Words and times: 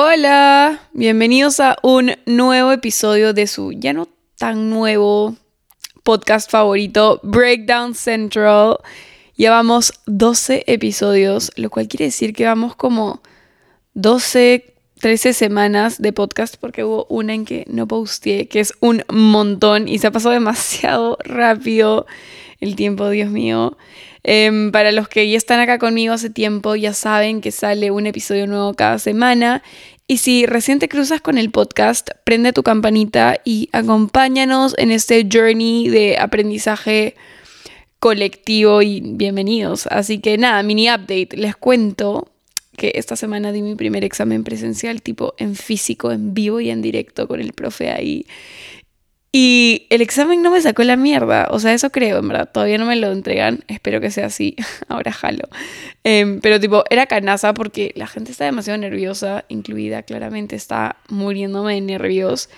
Hola, 0.00 0.80
bienvenidos 0.92 1.58
a 1.58 1.76
un 1.82 2.12
nuevo 2.24 2.70
episodio 2.70 3.34
de 3.34 3.48
su 3.48 3.72
ya 3.72 3.92
no 3.92 4.06
tan 4.38 4.70
nuevo 4.70 5.34
podcast 6.04 6.48
favorito, 6.48 7.18
Breakdown 7.24 7.96
Central. 7.96 8.76
Llevamos 9.34 9.92
12 10.06 10.62
episodios, 10.68 11.50
lo 11.56 11.68
cual 11.68 11.88
quiere 11.88 12.04
decir 12.04 12.32
que 12.32 12.44
vamos 12.44 12.76
como 12.76 13.22
12, 13.94 14.72
13 15.00 15.32
semanas 15.32 16.00
de 16.00 16.12
podcast 16.12 16.54
porque 16.60 16.84
hubo 16.84 17.04
una 17.08 17.34
en 17.34 17.44
que 17.44 17.64
no 17.68 17.88
posteé, 17.88 18.46
que 18.46 18.60
es 18.60 18.74
un 18.78 19.02
montón 19.08 19.88
y 19.88 19.98
se 19.98 20.06
ha 20.06 20.12
pasado 20.12 20.32
demasiado 20.32 21.18
rápido 21.24 22.06
el 22.60 22.76
tiempo, 22.76 23.10
Dios 23.10 23.30
mío. 23.30 23.76
Em, 24.22 24.72
para 24.72 24.92
los 24.92 25.08
que 25.08 25.28
ya 25.30 25.36
están 25.36 25.60
acá 25.60 25.78
conmigo 25.78 26.12
hace 26.12 26.30
tiempo, 26.30 26.76
ya 26.76 26.92
saben 26.92 27.40
que 27.40 27.50
sale 27.50 27.90
un 27.90 28.06
episodio 28.06 28.46
nuevo 28.46 28.74
cada 28.74 28.98
semana. 28.98 29.62
Y 30.06 30.18
si 30.18 30.46
recién 30.46 30.78
te 30.78 30.88
cruzas 30.88 31.20
con 31.20 31.36
el 31.36 31.50
podcast, 31.50 32.10
prende 32.24 32.52
tu 32.52 32.62
campanita 32.62 33.36
y 33.44 33.68
acompáñanos 33.72 34.74
en 34.78 34.90
este 34.90 35.28
journey 35.30 35.88
de 35.88 36.16
aprendizaje 36.18 37.14
colectivo 37.98 38.80
y 38.80 39.02
bienvenidos. 39.04 39.86
Así 39.88 40.18
que 40.18 40.38
nada, 40.38 40.62
mini 40.62 40.88
update. 40.88 41.36
Les 41.36 41.56
cuento 41.56 42.28
que 42.76 42.92
esta 42.94 43.16
semana 43.16 43.52
di 43.52 43.60
mi 43.60 43.74
primer 43.74 44.04
examen 44.04 44.44
presencial, 44.44 45.02
tipo 45.02 45.34
en 45.36 45.54
físico, 45.56 46.10
en 46.12 46.32
vivo 46.32 46.60
y 46.60 46.70
en 46.70 46.80
directo 46.80 47.28
con 47.28 47.40
el 47.40 47.52
profe 47.52 47.90
ahí. 47.90 48.24
Y 49.30 49.86
el 49.90 50.00
examen 50.00 50.42
no 50.42 50.50
me 50.50 50.60
sacó 50.62 50.82
la 50.84 50.96
mierda, 50.96 51.48
o 51.50 51.58
sea, 51.58 51.74
eso 51.74 51.90
creo, 51.90 52.18
en 52.18 52.28
verdad, 52.28 52.50
todavía 52.50 52.78
no 52.78 52.86
me 52.86 52.96
lo 52.96 53.12
entregan, 53.12 53.62
espero 53.68 54.00
que 54.00 54.10
sea 54.10 54.26
así, 54.26 54.56
ahora 54.88 55.12
jalo. 55.12 55.48
Em, 56.02 56.40
pero 56.40 56.58
tipo, 56.58 56.82
era 56.88 57.06
canaza 57.06 57.52
porque 57.52 57.92
la 57.94 58.06
gente 58.06 58.32
está 58.32 58.46
demasiado 58.46 58.78
nerviosa, 58.78 59.44
incluida 59.48 60.02
claramente, 60.02 60.56
está 60.56 60.96
muriéndome 61.08 61.74
de 61.74 61.80
nervios. 61.82 62.48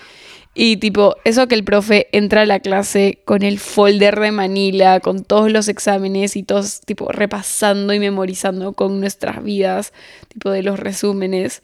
Y 0.53 0.77
tipo, 0.77 1.15
eso 1.23 1.47
que 1.47 1.55
el 1.55 1.63
profe 1.63 2.07
entra 2.11 2.41
a 2.41 2.45
la 2.45 2.59
clase 2.59 3.19
con 3.25 3.41
el 3.43 3.59
folder 3.59 4.19
de 4.19 4.31
Manila, 4.31 4.99
con 4.99 5.23
todos 5.23 5.51
los 5.51 5.69
exámenes 5.69 6.35
y 6.35 6.43
todos 6.43 6.81
tipo 6.81 7.09
repasando 7.09 7.93
y 7.93 7.99
memorizando 7.99 8.73
con 8.73 8.99
nuestras 8.99 9.43
vidas, 9.43 9.93
tipo 10.27 10.51
de 10.51 10.63
los 10.63 10.79
resúmenes, 10.79 11.63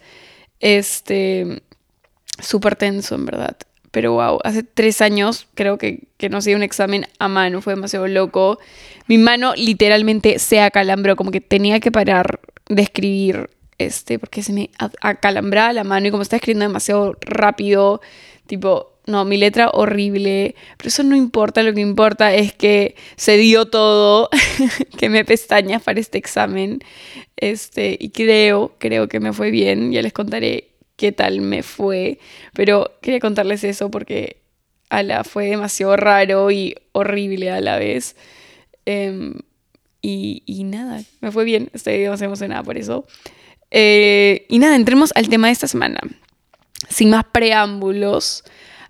este, 0.59 1.64
súper 2.42 2.75
tenso 2.77 3.16
en 3.16 3.25
verdad. 3.25 3.58
Pero 3.97 4.13
wow, 4.13 4.37
hace 4.43 4.61
tres 4.61 5.01
años 5.01 5.47
creo 5.55 5.79
que, 5.79 6.03
que 6.17 6.29
no 6.29 6.37
hacía 6.37 6.55
un 6.55 6.61
examen 6.61 7.07
a 7.17 7.27
mano, 7.27 7.63
fue 7.63 7.73
demasiado 7.73 8.05
loco. 8.07 8.59
Mi 9.07 9.17
mano 9.17 9.55
literalmente 9.55 10.37
se 10.37 10.61
acalambró, 10.61 11.15
como 11.15 11.31
que 11.31 11.41
tenía 11.41 11.79
que 11.79 11.91
parar 11.91 12.39
de 12.69 12.83
escribir, 12.83 13.49
este, 13.79 14.19
porque 14.19 14.43
se 14.43 14.53
me 14.53 14.69
acalambraba 15.01 15.73
la 15.73 15.83
mano 15.83 16.05
y 16.05 16.11
como 16.11 16.21
estaba 16.21 16.37
escribiendo 16.37 16.67
demasiado 16.67 17.17
rápido, 17.21 17.99
tipo, 18.45 18.91
no, 19.07 19.25
mi 19.25 19.37
letra 19.37 19.71
horrible, 19.73 20.53
pero 20.77 20.89
eso 20.89 21.01
no 21.01 21.15
importa, 21.15 21.63
lo 21.63 21.73
que 21.73 21.81
importa 21.81 22.35
es 22.35 22.53
que 22.53 22.95
se 23.15 23.35
dio 23.37 23.65
todo, 23.65 24.29
que 24.99 25.09
me 25.09 25.25
pestañas 25.25 25.81
para 25.81 25.99
este 25.99 26.19
examen, 26.19 26.81
este, 27.35 27.97
y 27.99 28.09
creo, 28.09 28.75
creo 28.77 29.07
que 29.07 29.19
me 29.19 29.33
fue 29.33 29.49
bien, 29.49 29.91
ya 29.91 30.03
les 30.03 30.13
contaré 30.13 30.77
qué 30.97 31.13
tal 31.13 31.39
me 31.39 31.63
fue, 31.63 32.19
pero 32.53 32.97
quería 33.01 33.19
contarles 33.19 33.63
eso 33.63 33.89
porque 33.89 34.41
ala, 34.89 35.23
fue 35.23 35.47
demasiado 35.47 35.95
raro 35.95 36.51
y 36.51 36.75
horrible 36.91 37.51
a 37.51 37.61
la 37.61 37.77
vez. 37.77 38.15
Em, 38.85 39.35
y, 40.01 40.63
nada, 40.63 41.03
me 41.19 41.31
fue 41.31 41.43
bien, 41.43 41.69
estoy 41.73 41.97
demasiado 41.97 42.29
emocionada 42.29 42.63
por 42.63 42.77
eso. 42.77 43.05
Eh, 43.71 44.45
y 44.47 44.59
nada, 44.59 44.75
entremos 44.75 45.11
al 45.15 45.27
tema 45.27 45.47
de 45.47 45.53
esta 45.53 45.67
semana, 45.67 45.99
sin 46.89 47.09
más 47.09 47.25
preámbulos. 47.25 48.43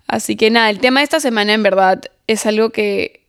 Así 0.06 0.36
que 0.36 0.50
nada, 0.50 0.70
el 0.70 0.78
tema 0.78 1.00
de 1.00 1.04
esta 1.04 1.20
semana 1.20 1.54
en 1.54 1.62
verdad 1.62 2.02
es 2.28 2.46
algo 2.46 2.70
que, 2.70 3.26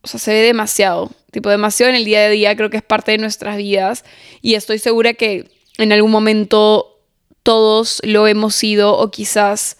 o 0.00 0.08
sea, 0.08 0.18
se 0.18 0.32
ve 0.32 0.40
demasiado, 0.40 1.10
tipo 1.30 1.50
demasiado 1.50 1.90
en 1.90 1.96
el 1.96 2.04
día 2.04 2.22
de 2.22 2.30
día, 2.30 2.56
creo 2.56 2.70
que 2.70 2.78
es 2.78 2.82
parte 2.82 3.12
de 3.12 3.18
nuestras 3.18 3.58
vidas 3.58 4.04
y 4.40 4.54
estoy 4.54 4.78
segura 4.78 5.12
que 5.14 5.50
en 5.76 5.92
algún 5.92 6.10
momento 6.10 6.89
todos 7.42 8.00
lo 8.04 8.26
hemos 8.26 8.54
sido 8.54 8.96
o 8.96 9.10
quizás 9.10 9.76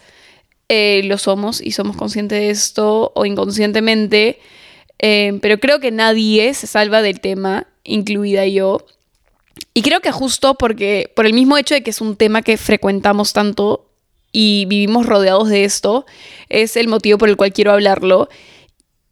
eh, 0.69 1.03
lo 1.05 1.19
somos 1.19 1.61
y 1.61 1.73
somos 1.73 1.97
conscientes 1.97 2.39
de 2.39 2.51
esto 2.51 3.13
o 3.15 3.27
inconscientemente, 3.27 4.39
eh, 4.99 5.39
pero 5.43 5.59
creo 5.59 5.81
que 5.81 5.91
nadie 5.91 6.55
se 6.55 6.67
salva 6.67 7.03
del 7.03 7.21
tema, 7.21 7.67
incluida 7.85 8.47
yo. 8.47 8.87
Y 9.75 9.83
creo 9.83 10.01
que 10.01 10.13
justo 10.13 10.55
porque, 10.55 11.13
por 11.17 11.27
el 11.27 11.33
mismo 11.33 11.57
hecho 11.57 11.75
de 11.75 11.83
que 11.83 11.91
es 11.91 12.01
un 12.01 12.17
tema 12.17 12.43
que 12.43 12.57
frecuentamos 12.57 13.33
tanto 13.33 13.91
y 14.33 14.65
vivimos 14.67 15.07
rodeados 15.07 15.49
de 15.49 15.65
esto, 15.65 16.07
es 16.49 16.77
el 16.77 16.89
motivo 16.89 17.19
por 17.19 17.29
el 17.29 17.37
cual 17.37 17.53
quiero 17.53 17.73
hablarlo. 17.73 18.29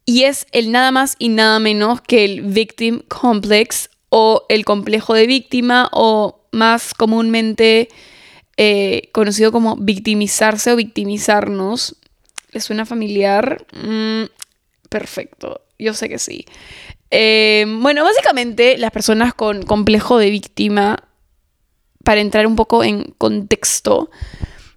Y 0.05 0.25
es 0.25 0.47
el 0.53 0.71
nada 0.71 0.91
más 0.91 1.17
y 1.19 1.29
nada 1.29 1.59
menos 1.59 2.01
que 2.01 2.25
el 2.25 2.43
victim 2.43 3.01
complex 3.09 3.91
o 4.11 4.47
el 4.49 4.65
complejo 4.65 5.15
de 5.15 5.27
víctima 5.27 5.89
o 5.93 6.41
más 6.53 6.95
comúnmente 6.95 7.89
eh, 8.61 9.09
conocido 9.13 9.53
como 9.53 9.77
victimizarse 9.77 10.73
o 10.73 10.77
victimizarnos. 10.77 11.95
¿Les 12.51 12.65
suena 12.65 12.85
familiar? 12.85 13.65
Mm, 13.73 14.25
perfecto, 14.89 15.61
yo 15.79 15.95
sé 15.95 16.09
que 16.09 16.19
sí. 16.19 16.45
Eh, 17.13 17.65
bueno, 17.81 18.03
básicamente 18.03 18.77
las 18.77 18.91
personas 18.91 19.33
con 19.33 19.63
complejo 19.63 20.19
de 20.19 20.31
víctima, 20.31 21.05
para 22.03 22.21
entrar 22.21 22.49
un 22.49 22.57
poco 22.57 22.83
en 22.83 23.15
contexto, 23.17 24.11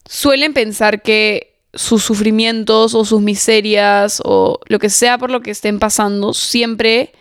suelen 0.08 0.53
pensar 0.53 1.02
que 1.02 1.56
sus 1.74 2.03
sufrimientos 2.03 2.94
o 2.94 3.03
sus 3.03 3.22
miserias 3.22 4.22
o 4.24 4.59
lo 4.68 4.78
que 4.78 4.91
sea 4.91 5.18
por 5.18 5.31
lo 5.31 5.41
que 5.41 5.50
estén 5.50 5.80
pasando 5.80 6.36
siempre 6.36 7.14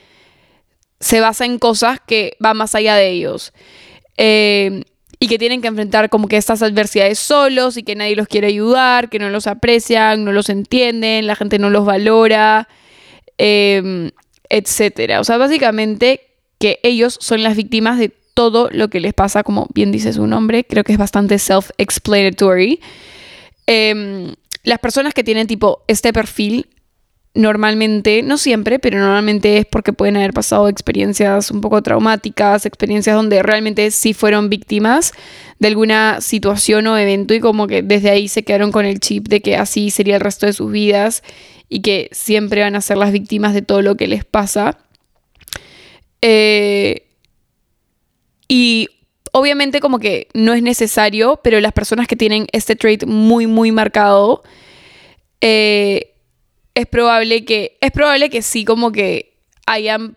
se 0.99 1.21
basa 1.21 1.47
en 1.47 1.59
cosas 1.59 2.01
que 2.07 2.37
van 2.39 2.59
más 2.59 2.75
allá 2.75 2.97
de 2.97 3.09
ellos. 3.09 3.55
Eh, 4.19 4.83
y 5.21 5.29
que 5.29 5.39
tienen 5.39 5.61
que 5.61 5.69
enfrentar 5.69 6.09
como 6.09 6.29
que 6.29 6.39
estas 6.39 6.63
adversidades 6.63 7.19
solos 7.19 7.77
y 7.77 7.83
que 7.83 7.95
nadie 7.95 8.17
los 8.17 8.27
quiere 8.27 8.47
ayudar, 8.47 9.11
que 9.11 9.19
no 9.19 9.29
los 9.29 9.47
aprecian, 9.47 10.25
no 10.25 10.33
los 10.33 10.49
entienden, 10.49 11.27
la 11.27 11.37
gente 11.37 11.59
no 11.59 11.69
los 11.69 11.85
valora, 11.85 12.69
eh, 13.37 14.11
etcétera. 14.49 15.21
O 15.21 15.25
sea, 15.25 15.37
básicamente 15.37 16.23
que 16.59 16.81
ellos 16.83 17.19
son 17.21 17.43
las 17.43 17.55
víctimas 17.55 17.99
de 17.99 18.13
todo 18.35 18.71
lo 18.73 18.89
que 18.89 19.01
les 19.01 19.13
pasa, 19.13 19.43
como 19.43 19.67
bien 19.75 19.93
dice 19.93 20.13
su 20.15 20.27
nombre, 20.27 20.65
creo 20.65 20.85
que 20.85 20.93
es 20.93 20.99
bastante 20.99 21.39
self-explanatory. 21.39 22.81
Em, 23.67 24.35
las 24.63 24.79
personas 24.79 25.13
que 25.13 25.23
tienen 25.23 25.47
tipo 25.47 25.83
este 25.87 26.13
perfil 26.13 26.67
normalmente, 27.35 28.23
no 28.23 28.39
siempre, 28.39 28.79
pero 28.79 28.99
normalmente 28.99 29.59
es 29.59 29.67
porque 29.67 29.93
pueden 29.93 30.17
haber 30.17 30.33
pasado 30.33 30.69
experiencias 30.69 31.51
un 31.51 31.61
poco 31.61 31.83
traumáticas, 31.83 32.67
experiencias 32.67 33.15
donde 33.15 33.43
realmente 33.43 33.91
sí 33.93 34.15
fueron 34.15 34.51
víctimas 34.51 35.13
de 35.59 35.69
alguna 35.69 36.21
situación 36.21 36.87
o 36.89 36.99
evento 36.99 37.35
y 37.35 37.41
como 37.41 37.67
que 37.67 37.83
desde 37.83 38.11
ahí 38.11 38.29
se 38.29 38.43
quedaron 38.43 38.73
con 38.73 38.85
el 38.85 38.99
chip 38.99 39.29
de 39.29 39.41
que 39.41 39.57
así 39.57 39.91
sería 39.91 40.17
el 40.17 40.21
resto 40.21 40.47
de 40.47 40.53
sus 40.53 40.73
vidas 40.73 41.23
y 41.69 41.83
que 41.83 42.09
siempre 42.11 42.63
van 42.63 42.75
a 42.75 42.81
ser 42.81 42.97
las 42.97 43.13
víctimas 43.13 43.55
de 43.55 43.63
todo 43.63 43.81
lo 43.81 43.97
que 43.97 44.09
les 44.09 44.25
pasa. 44.25 44.79
Eh, 46.23 47.07
y 48.49 48.89
obviamente 49.33 49.79
como 49.79 50.01
que 50.01 50.27
no 50.35 50.53
es 50.53 50.63
necesario, 50.63 51.41
pero 51.45 51.61
las 51.61 51.73
personas 51.73 52.09
que 52.09 52.17
tienen 52.17 52.47
este 52.51 52.75
trait 52.75 53.05
muy, 53.07 53.47
muy 53.47 53.71
marcado, 53.71 54.43
eh, 55.41 56.10
es 56.75 56.87
probable 56.87 57.45
que, 57.45 57.79
es 57.81 57.91
probable 57.91 58.31
que 58.31 58.43
sí, 58.43 58.65
como 58.65 58.93
que 58.93 59.39
hayan 59.67 60.17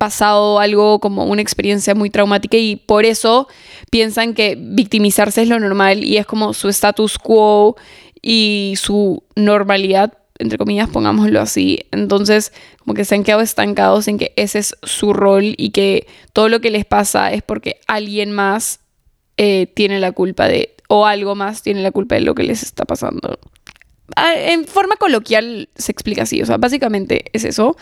pasado 0.00 0.60
algo 0.60 0.98
como 0.98 1.26
una 1.26 1.42
experiencia 1.42 1.94
muy 1.94 2.08
traumática 2.08 2.56
y 2.56 2.76
por 2.76 3.04
eso 3.04 3.48
piensan 3.90 4.32
que 4.32 4.56
victimizarse 4.58 5.42
es 5.42 5.48
lo 5.48 5.60
normal 5.60 6.04
y 6.04 6.16
es 6.16 6.24
como 6.24 6.54
su 6.54 6.70
status 6.70 7.18
quo 7.18 7.76
y 8.22 8.74
su 8.78 9.22
normalidad, 9.36 10.14
entre 10.38 10.56
comillas, 10.56 10.88
pongámoslo 10.88 11.38
así. 11.40 11.80
Entonces, 11.90 12.52
como 12.78 12.94
que 12.94 13.04
se 13.04 13.14
han 13.14 13.24
quedado 13.24 13.42
estancados 13.42 14.08
en 14.08 14.16
que 14.16 14.32
ese 14.36 14.60
es 14.60 14.74
su 14.82 15.12
rol 15.12 15.54
y 15.58 15.70
que 15.70 16.06
todo 16.32 16.48
lo 16.48 16.62
que 16.62 16.70
les 16.70 16.86
pasa 16.86 17.30
es 17.30 17.42
porque 17.42 17.80
alguien 17.86 18.32
más 18.32 18.80
eh, 19.36 19.66
tiene 19.66 20.00
la 20.00 20.12
culpa 20.12 20.48
de, 20.48 20.76
o 20.88 21.04
algo 21.04 21.34
más 21.34 21.62
tiene 21.62 21.82
la 21.82 21.92
culpa 21.92 22.14
de 22.14 22.22
lo 22.22 22.34
que 22.34 22.42
les 22.44 22.62
está 22.62 22.86
pasando. 22.86 23.38
En 24.16 24.66
forma 24.66 24.96
coloquial 24.96 25.68
se 25.76 25.92
explica 25.92 26.22
así, 26.22 26.42
o 26.42 26.46
sea, 26.46 26.56
básicamente 26.56 27.24
es 27.32 27.44
eso. 27.44 27.76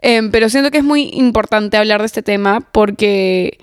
Em, 0.00 0.30
pero 0.30 0.48
siento 0.48 0.70
que 0.70 0.78
es 0.78 0.84
muy 0.84 1.10
importante 1.12 1.76
hablar 1.76 2.00
de 2.00 2.06
este 2.06 2.22
tema 2.22 2.60
porque 2.72 3.58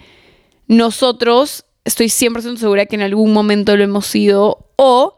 nosotros, 0.68 1.66
estoy 1.86 2.08
100% 2.08 2.58
segura 2.58 2.86
que 2.86 2.96
en 2.96 3.02
algún 3.02 3.32
momento 3.32 3.78
lo 3.78 3.84
hemos 3.84 4.06
sido 4.06 4.68
o 4.76 5.16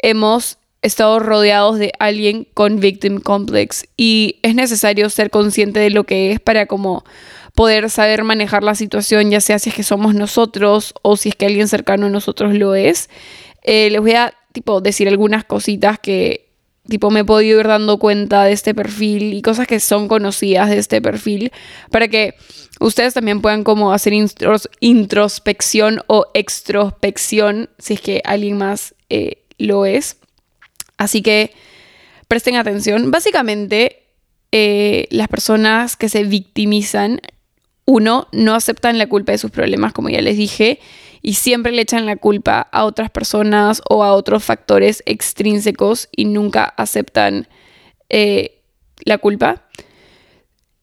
hemos 0.00 0.58
estado 0.82 1.18
rodeados 1.18 1.78
de 1.78 1.92
alguien 1.98 2.46
con 2.54 2.80
victim 2.80 3.20
complex 3.20 3.86
y 3.96 4.38
es 4.42 4.54
necesario 4.54 5.10
ser 5.10 5.30
consciente 5.30 5.80
de 5.80 5.90
lo 5.90 6.04
que 6.04 6.32
es 6.32 6.40
para 6.40 6.66
como 6.66 7.04
poder 7.54 7.90
saber 7.90 8.22
manejar 8.22 8.62
la 8.62 8.76
situación, 8.76 9.30
ya 9.30 9.40
sea 9.40 9.58
si 9.58 9.70
es 9.70 9.74
que 9.74 9.82
somos 9.82 10.14
nosotros 10.14 10.94
o 11.02 11.16
si 11.16 11.30
es 11.30 11.34
que 11.34 11.46
alguien 11.46 11.66
cercano 11.66 12.06
a 12.06 12.10
nosotros 12.10 12.54
lo 12.54 12.74
es. 12.74 13.10
Eh, 13.64 13.90
les 13.90 14.00
voy 14.00 14.12
a 14.12 14.32
tipo 14.58 14.80
decir 14.80 15.06
algunas 15.06 15.44
cositas 15.44 16.00
que 16.00 16.48
tipo 16.88 17.12
me 17.12 17.20
he 17.20 17.24
podido 17.24 17.60
ir 17.60 17.68
dando 17.68 17.98
cuenta 17.98 18.42
de 18.42 18.50
este 18.50 18.74
perfil 18.74 19.34
y 19.34 19.40
cosas 19.40 19.68
que 19.68 19.78
son 19.78 20.08
conocidas 20.08 20.68
de 20.68 20.78
este 20.78 21.00
perfil 21.00 21.52
para 21.92 22.08
que 22.08 22.34
ustedes 22.80 23.14
también 23.14 23.40
puedan 23.40 23.62
como 23.62 23.92
hacer 23.92 24.12
introspección 24.80 26.00
o 26.08 26.26
extrospección 26.34 27.70
si 27.78 27.94
es 27.94 28.00
que 28.00 28.20
alguien 28.24 28.56
más 28.56 28.96
eh, 29.10 29.44
lo 29.58 29.86
es. 29.86 30.16
Así 30.96 31.22
que 31.22 31.52
presten 32.26 32.56
atención. 32.56 33.12
Básicamente, 33.12 34.02
eh, 34.50 35.06
las 35.10 35.28
personas 35.28 35.96
que 35.96 36.08
se 36.08 36.24
victimizan 36.24 37.20
uno, 37.84 38.26
no 38.32 38.56
aceptan 38.56 38.98
la 38.98 39.06
culpa 39.06 39.30
de 39.30 39.38
sus 39.38 39.52
problemas, 39.52 39.92
como 39.92 40.08
ya 40.08 40.20
les 40.20 40.36
dije, 40.36 40.80
y 41.22 41.34
siempre 41.34 41.72
le 41.72 41.82
echan 41.82 42.06
la 42.06 42.16
culpa 42.16 42.60
a 42.72 42.84
otras 42.84 43.10
personas 43.10 43.82
o 43.88 44.04
a 44.04 44.12
otros 44.12 44.44
factores 44.44 45.02
extrínsecos 45.06 46.08
y 46.14 46.24
nunca 46.24 46.64
aceptan 46.64 47.48
eh, 48.08 48.62
la 49.04 49.18
culpa. 49.18 49.64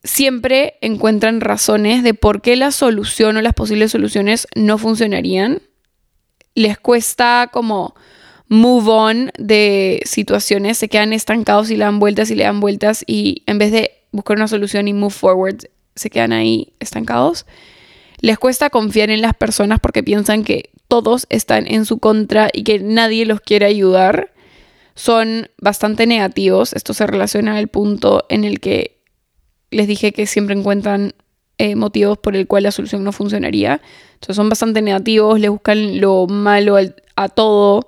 Siempre 0.03 0.75
encuentran 0.81 1.41
razones 1.41 2.03
de 2.03 2.13
por 2.13 2.41
qué 2.41 2.55
la 2.55 2.71
solución 2.71 3.37
o 3.37 3.41
las 3.41 3.53
posibles 3.53 3.91
soluciones 3.91 4.47
no 4.55 4.77
funcionarían. 4.77 5.61
Les 6.53 6.77
cuesta 6.77 7.49
como 7.51 7.95
move 8.47 8.89
on 8.89 9.31
de 9.39 10.01
situaciones, 10.05 10.77
se 10.77 10.89
quedan 10.89 11.13
estancados 11.13 11.71
y 11.71 11.75
le 11.75 11.85
dan 11.85 11.99
vueltas 11.99 12.29
y 12.29 12.35
le 12.35 12.43
dan 12.43 12.59
vueltas 12.59 13.03
y 13.07 13.43
en 13.47 13.57
vez 13.57 13.71
de 13.71 13.91
buscar 14.11 14.37
una 14.37 14.47
solución 14.47 14.87
y 14.87 14.93
move 14.93 15.13
forward, 15.13 15.67
se 15.95 16.09
quedan 16.09 16.33
ahí 16.33 16.73
estancados. 16.79 17.45
Les 18.25 18.39
cuesta 18.39 18.71
confiar 18.71 19.11
en 19.11 19.21
las 19.21 19.35
personas 19.35 19.79
porque 19.79 20.01
piensan 20.01 20.43
que 20.43 20.71
todos 20.87 21.27
están 21.29 21.67
en 21.67 21.85
su 21.85 21.99
contra 21.99 22.49
y 22.51 22.63
que 22.63 22.79
nadie 22.79 23.23
los 23.23 23.39
quiere 23.39 23.67
ayudar. 23.67 24.33
Son 24.95 25.47
bastante 25.61 26.07
negativos. 26.07 26.73
Esto 26.73 26.95
se 26.95 27.05
relaciona 27.05 27.55
al 27.55 27.67
punto 27.67 28.25
en 28.29 28.43
el 28.43 28.59
que 28.59 28.97
les 29.69 29.87
dije 29.87 30.11
que 30.11 30.25
siempre 30.25 30.55
encuentran 30.57 31.13
eh, 31.59 31.75
motivos 31.75 32.17
por 32.17 32.35
el 32.35 32.47
cual 32.47 32.63
la 32.63 32.71
solución 32.71 33.03
no 33.03 33.11
funcionaría. 33.11 33.79
Entonces 34.15 34.37
son 34.37 34.49
bastante 34.49 34.81
negativos, 34.81 35.39
le 35.39 35.49
buscan 35.49 36.01
lo 36.01 36.25
malo 36.25 36.77
a 37.15 37.29
todo 37.29 37.87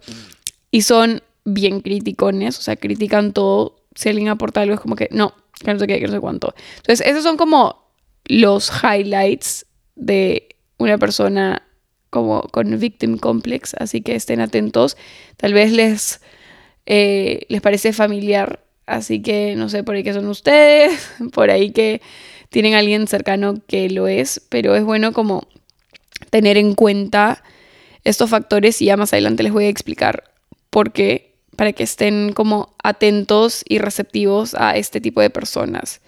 y 0.69 0.83
son 0.83 1.23
bien 1.45 1.81
criticones, 1.81 2.59
o 2.59 2.61
sea, 2.61 2.75
critican 2.75 3.33
todo. 3.33 3.81
Si 3.95 4.07
alguien 4.07 4.27
aporta 4.27 4.61
algo 4.61 4.75
es 4.75 4.81
como 4.81 4.95
que 4.95 5.09
no, 5.09 5.33
no 5.65 5.79
sé 5.79 5.87
qué, 5.87 5.99
no 5.99 6.11
sé 6.11 6.19
cuánto. 6.19 6.53
Entonces, 6.75 7.07
esos 7.07 7.23
son 7.23 7.37
como 7.37 7.87
los 8.27 8.71
highlights 8.83 9.65
de 9.97 10.55
una 10.77 10.97
persona 10.97 11.63
como 12.09 12.43
con 12.43 12.79
victim 12.79 13.17
complex, 13.17 13.75
así 13.79 14.01
que 14.01 14.15
estén 14.15 14.39
atentos. 14.39 14.95
Tal 15.35 15.53
vez 15.53 15.71
les, 15.71 16.21
eh, 16.85 17.45
les 17.49 17.61
parece 17.61 17.91
familiar, 17.91 18.63
así 18.85 19.21
que 19.21 19.55
no 19.55 19.67
sé 19.69 19.83
por 19.83 19.95
ahí 19.95 20.03
que 20.03 20.13
son 20.13 20.27
ustedes, 20.27 21.11
por 21.33 21.49
ahí 21.49 21.71
que 21.71 22.01
tienen 22.49 22.75
a 22.75 22.79
alguien 22.79 23.07
cercano 23.07 23.55
que 23.67 23.89
lo 23.89 24.07
es, 24.07 24.41
pero 24.49 24.75
es 24.75 24.83
bueno 24.83 25.11
como 25.11 25.47
tener 26.29 26.57
en 26.57 26.75
cuenta 26.75 27.43
estos 28.03 28.29
factores 28.29 28.81
y 28.81 28.85
ya 28.85 28.97
más 28.97 29.11
adelante 29.11 29.43
les 29.43 29.51
voy 29.51 29.65
a 29.65 29.69
explicar 29.69 30.31
por 30.69 30.93
qué, 30.93 31.35
para 31.55 31.73
que 31.73 31.83
estén 31.83 32.31
como 32.33 32.75
atentos 32.83 33.63
y 33.67 33.79
receptivos 33.79 34.55
a 34.55 34.77
este 34.77 35.01
tipo 35.01 35.21
de 35.21 35.29
personas. 35.29 36.01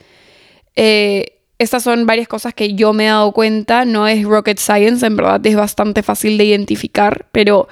Eh, 0.75 1.38
estas 1.59 1.83
son 1.83 2.05
varias 2.05 2.29
cosas 2.29 2.53
que 2.53 2.73
yo 2.73 2.93
me 2.93 3.05
he 3.05 3.09
dado 3.09 3.33
cuenta, 3.33 3.83
no 3.83 4.07
es 4.07 4.23
rocket 4.23 4.57
science, 4.57 5.05
en 5.05 5.17
verdad 5.17 5.45
es 5.45 5.55
bastante 5.55 6.03
fácil 6.03 6.37
de 6.37 6.45
identificar, 6.45 7.27
pero 7.33 7.67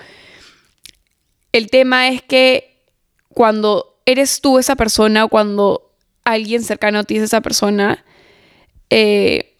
el 1.53 1.69
tema 1.69 2.09
es 2.09 2.21
que 2.21 2.83
cuando 3.29 4.01
eres 4.05 4.41
tú 4.41 4.59
esa 4.59 4.75
persona 4.75 5.27
cuando 5.27 5.93
alguien 6.25 6.63
cercano 6.63 6.99
a 6.99 7.03
ti 7.03 7.15
es 7.15 7.23
esa 7.23 7.39
persona, 7.39 8.03
eh, 8.89 9.55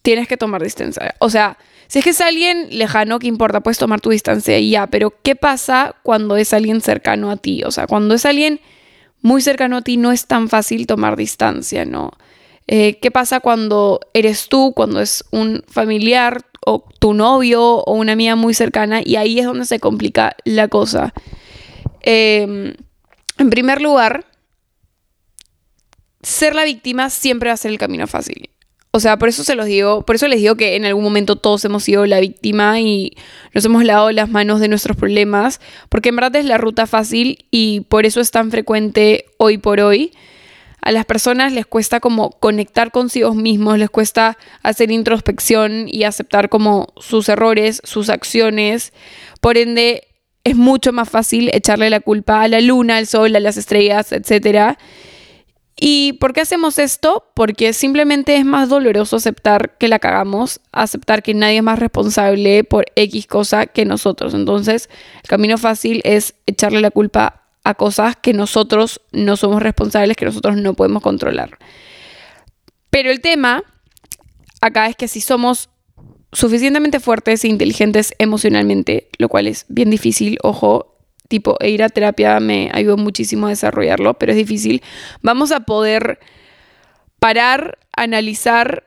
tienes 0.00 0.26
que 0.26 0.38
tomar 0.38 0.62
distancia. 0.62 1.14
O 1.18 1.28
sea, 1.28 1.58
si 1.88 1.98
es 1.98 2.04
que 2.04 2.10
es 2.10 2.20
alguien 2.22 2.68
lejano, 2.70 3.18
¿qué 3.18 3.26
importa? 3.26 3.60
Puedes 3.60 3.78
tomar 3.78 4.00
tu 4.00 4.10
distancia 4.10 4.58
y 4.58 4.70
ya, 4.70 4.86
pero 4.86 5.12
¿qué 5.22 5.36
pasa 5.36 5.94
cuando 6.02 6.38
es 6.38 6.54
alguien 6.54 6.80
cercano 6.80 7.30
a 7.30 7.36
ti? 7.36 7.62
O 7.64 7.70
sea, 7.70 7.86
cuando 7.86 8.14
es 8.14 8.24
alguien 8.24 8.60
muy 9.20 9.42
cercano 9.42 9.76
a 9.76 9.82
ti 9.82 9.98
no 9.98 10.10
es 10.10 10.26
tan 10.26 10.48
fácil 10.48 10.86
tomar 10.86 11.16
distancia, 11.16 11.84
¿no? 11.84 12.12
Eh, 12.66 12.98
¿Qué 13.00 13.10
pasa 13.10 13.40
cuando 13.40 14.00
eres 14.14 14.48
tú, 14.48 14.72
cuando 14.74 15.00
es 15.00 15.24
un 15.30 15.62
familiar 15.68 16.42
o 16.64 16.84
tu 16.98 17.12
novio 17.12 17.62
o 17.62 17.94
una 17.94 18.12
amiga 18.12 18.36
muy 18.36 18.54
cercana? 18.54 19.00
Y 19.04 19.16
ahí 19.16 19.38
es 19.38 19.46
donde 19.46 19.66
se 19.66 19.80
complica 19.80 20.36
la 20.44 20.68
cosa. 20.68 21.12
Em, 22.00 22.74
en 23.38 23.50
primer 23.50 23.82
lugar, 23.82 24.24
ser 26.22 26.54
la 26.54 26.64
víctima 26.64 27.10
siempre 27.10 27.50
va 27.50 27.54
a 27.54 27.58
ser 27.58 27.70
el 27.70 27.78
camino 27.78 28.06
fácil. 28.06 28.50
O 28.90 29.00
sea, 29.00 29.18
por 29.18 29.28
eso 29.28 29.42
se 29.42 29.56
los 29.56 29.66
digo, 29.66 30.06
por 30.06 30.14
eso 30.14 30.28
les 30.28 30.38
digo 30.38 30.54
que 30.54 30.76
en 30.76 30.84
algún 30.84 31.02
momento 31.02 31.34
todos 31.34 31.64
hemos 31.64 31.82
sido 31.82 32.06
la 32.06 32.20
víctima 32.20 32.80
y 32.80 33.16
nos 33.52 33.64
hemos 33.64 33.82
lavado 33.82 34.12
las 34.12 34.30
manos 34.30 34.60
de 34.60 34.68
nuestros 34.68 34.96
problemas, 34.96 35.60
porque 35.88 36.10
en 36.10 36.16
verdad 36.16 36.36
es 36.36 36.44
la 36.44 36.58
ruta 36.58 36.86
fácil 36.86 37.44
y 37.50 37.80
por 37.80 38.06
eso 38.06 38.20
es 38.20 38.30
tan 38.30 38.52
frecuente 38.52 39.24
hoy 39.36 39.58
por 39.58 39.80
hoy 39.80 40.12
a 40.84 40.92
las 40.92 41.06
personas 41.06 41.50
les 41.50 41.64
cuesta 41.64 41.98
como 41.98 42.32
conectar 42.32 42.90
consigo 42.90 43.32
mismos, 43.32 43.78
les 43.78 43.88
cuesta 43.88 44.36
hacer 44.62 44.90
introspección 44.90 45.86
y 45.88 46.04
aceptar 46.04 46.50
como 46.50 46.92
sus 46.98 47.30
errores, 47.30 47.80
sus 47.84 48.10
acciones. 48.10 48.92
Por 49.40 49.56
ende, 49.56 50.08
es 50.44 50.56
mucho 50.56 50.92
más 50.92 51.08
fácil 51.08 51.48
echarle 51.54 51.88
la 51.88 52.00
culpa 52.00 52.42
a 52.42 52.48
la 52.48 52.60
luna, 52.60 52.98
al 52.98 53.06
sol, 53.06 53.34
a 53.34 53.40
las 53.40 53.56
estrellas, 53.56 54.12
etc. 54.12 54.76
¿Y 55.74 56.12
por 56.20 56.34
qué 56.34 56.42
hacemos 56.42 56.78
esto? 56.78 57.30
Porque 57.34 57.72
simplemente 57.72 58.36
es 58.36 58.44
más 58.44 58.68
doloroso 58.68 59.16
aceptar 59.16 59.78
que 59.78 59.88
la 59.88 59.98
cagamos, 59.98 60.60
aceptar 60.70 61.22
que 61.22 61.32
nadie 61.32 61.56
es 61.56 61.62
más 61.62 61.78
responsable 61.78 62.62
por 62.62 62.84
X 62.94 63.26
cosa 63.26 63.64
que 63.64 63.86
nosotros. 63.86 64.34
Entonces, 64.34 64.90
el 65.22 65.30
camino 65.30 65.56
fácil 65.56 66.02
es 66.04 66.34
echarle 66.44 66.82
la 66.82 66.90
culpa 66.90 67.43
a 67.64 67.74
cosas 67.74 68.16
que 68.16 68.32
nosotros 68.32 69.00
no 69.12 69.36
somos 69.36 69.62
responsables, 69.62 70.16
que 70.16 70.26
nosotros 70.26 70.56
no 70.56 70.74
podemos 70.74 71.02
controlar. 71.02 71.58
Pero 72.90 73.10
el 73.10 73.20
tema 73.20 73.64
acá 74.60 74.86
es 74.86 74.96
que 74.96 75.08
si 75.08 75.20
somos 75.20 75.70
suficientemente 76.32 77.00
fuertes 77.00 77.44
e 77.44 77.48
inteligentes 77.48 78.14
emocionalmente, 78.18 79.08
lo 79.18 79.28
cual 79.28 79.46
es 79.46 79.64
bien 79.68 79.90
difícil, 79.90 80.38
ojo, 80.42 80.96
tipo, 81.28 81.56
e 81.60 81.70
ir 81.70 81.82
a 81.82 81.88
terapia 81.88 82.38
me 82.40 82.70
ayudó 82.72 82.96
muchísimo 82.96 83.46
a 83.46 83.50
desarrollarlo, 83.50 84.14
pero 84.14 84.32
es 84.32 84.38
difícil, 84.38 84.82
vamos 85.22 85.52
a 85.52 85.60
poder 85.60 86.18
parar, 87.18 87.78
analizar 87.96 88.84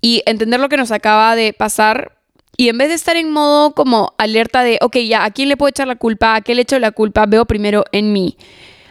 y 0.00 0.22
entender 0.26 0.60
lo 0.60 0.68
que 0.68 0.76
nos 0.76 0.92
acaba 0.92 1.34
de 1.34 1.52
pasar 1.52 2.15
y 2.56 2.68
en 2.68 2.78
vez 2.78 2.88
de 2.88 2.94
estar 2.94 3.16
en 3.16 3.30
modo 3.30 3.74
como 3.74 4.14
alerta 4.18 4.62
de, 4.62 4.78
ok, 4.80 4.96
ya, 4.98 5.24
¿a 5.24 5.30
quién 5.30 5.48
le 5.48 5.56
puedo 5.56 5.68
echar 5.68 5.86
la 5.86 5.96
culpa? 5.96 6.34
¿A 6.34 6.40
qué 6.40 6.54
le 6.54 6.62
echo 6.62 6.78
la 6.78 6.92
culpa? 6.92 7.26
Veo 7.26 7.44
primero 7.44 7.84
en 7.92 8.12
mí. 8.12 8.36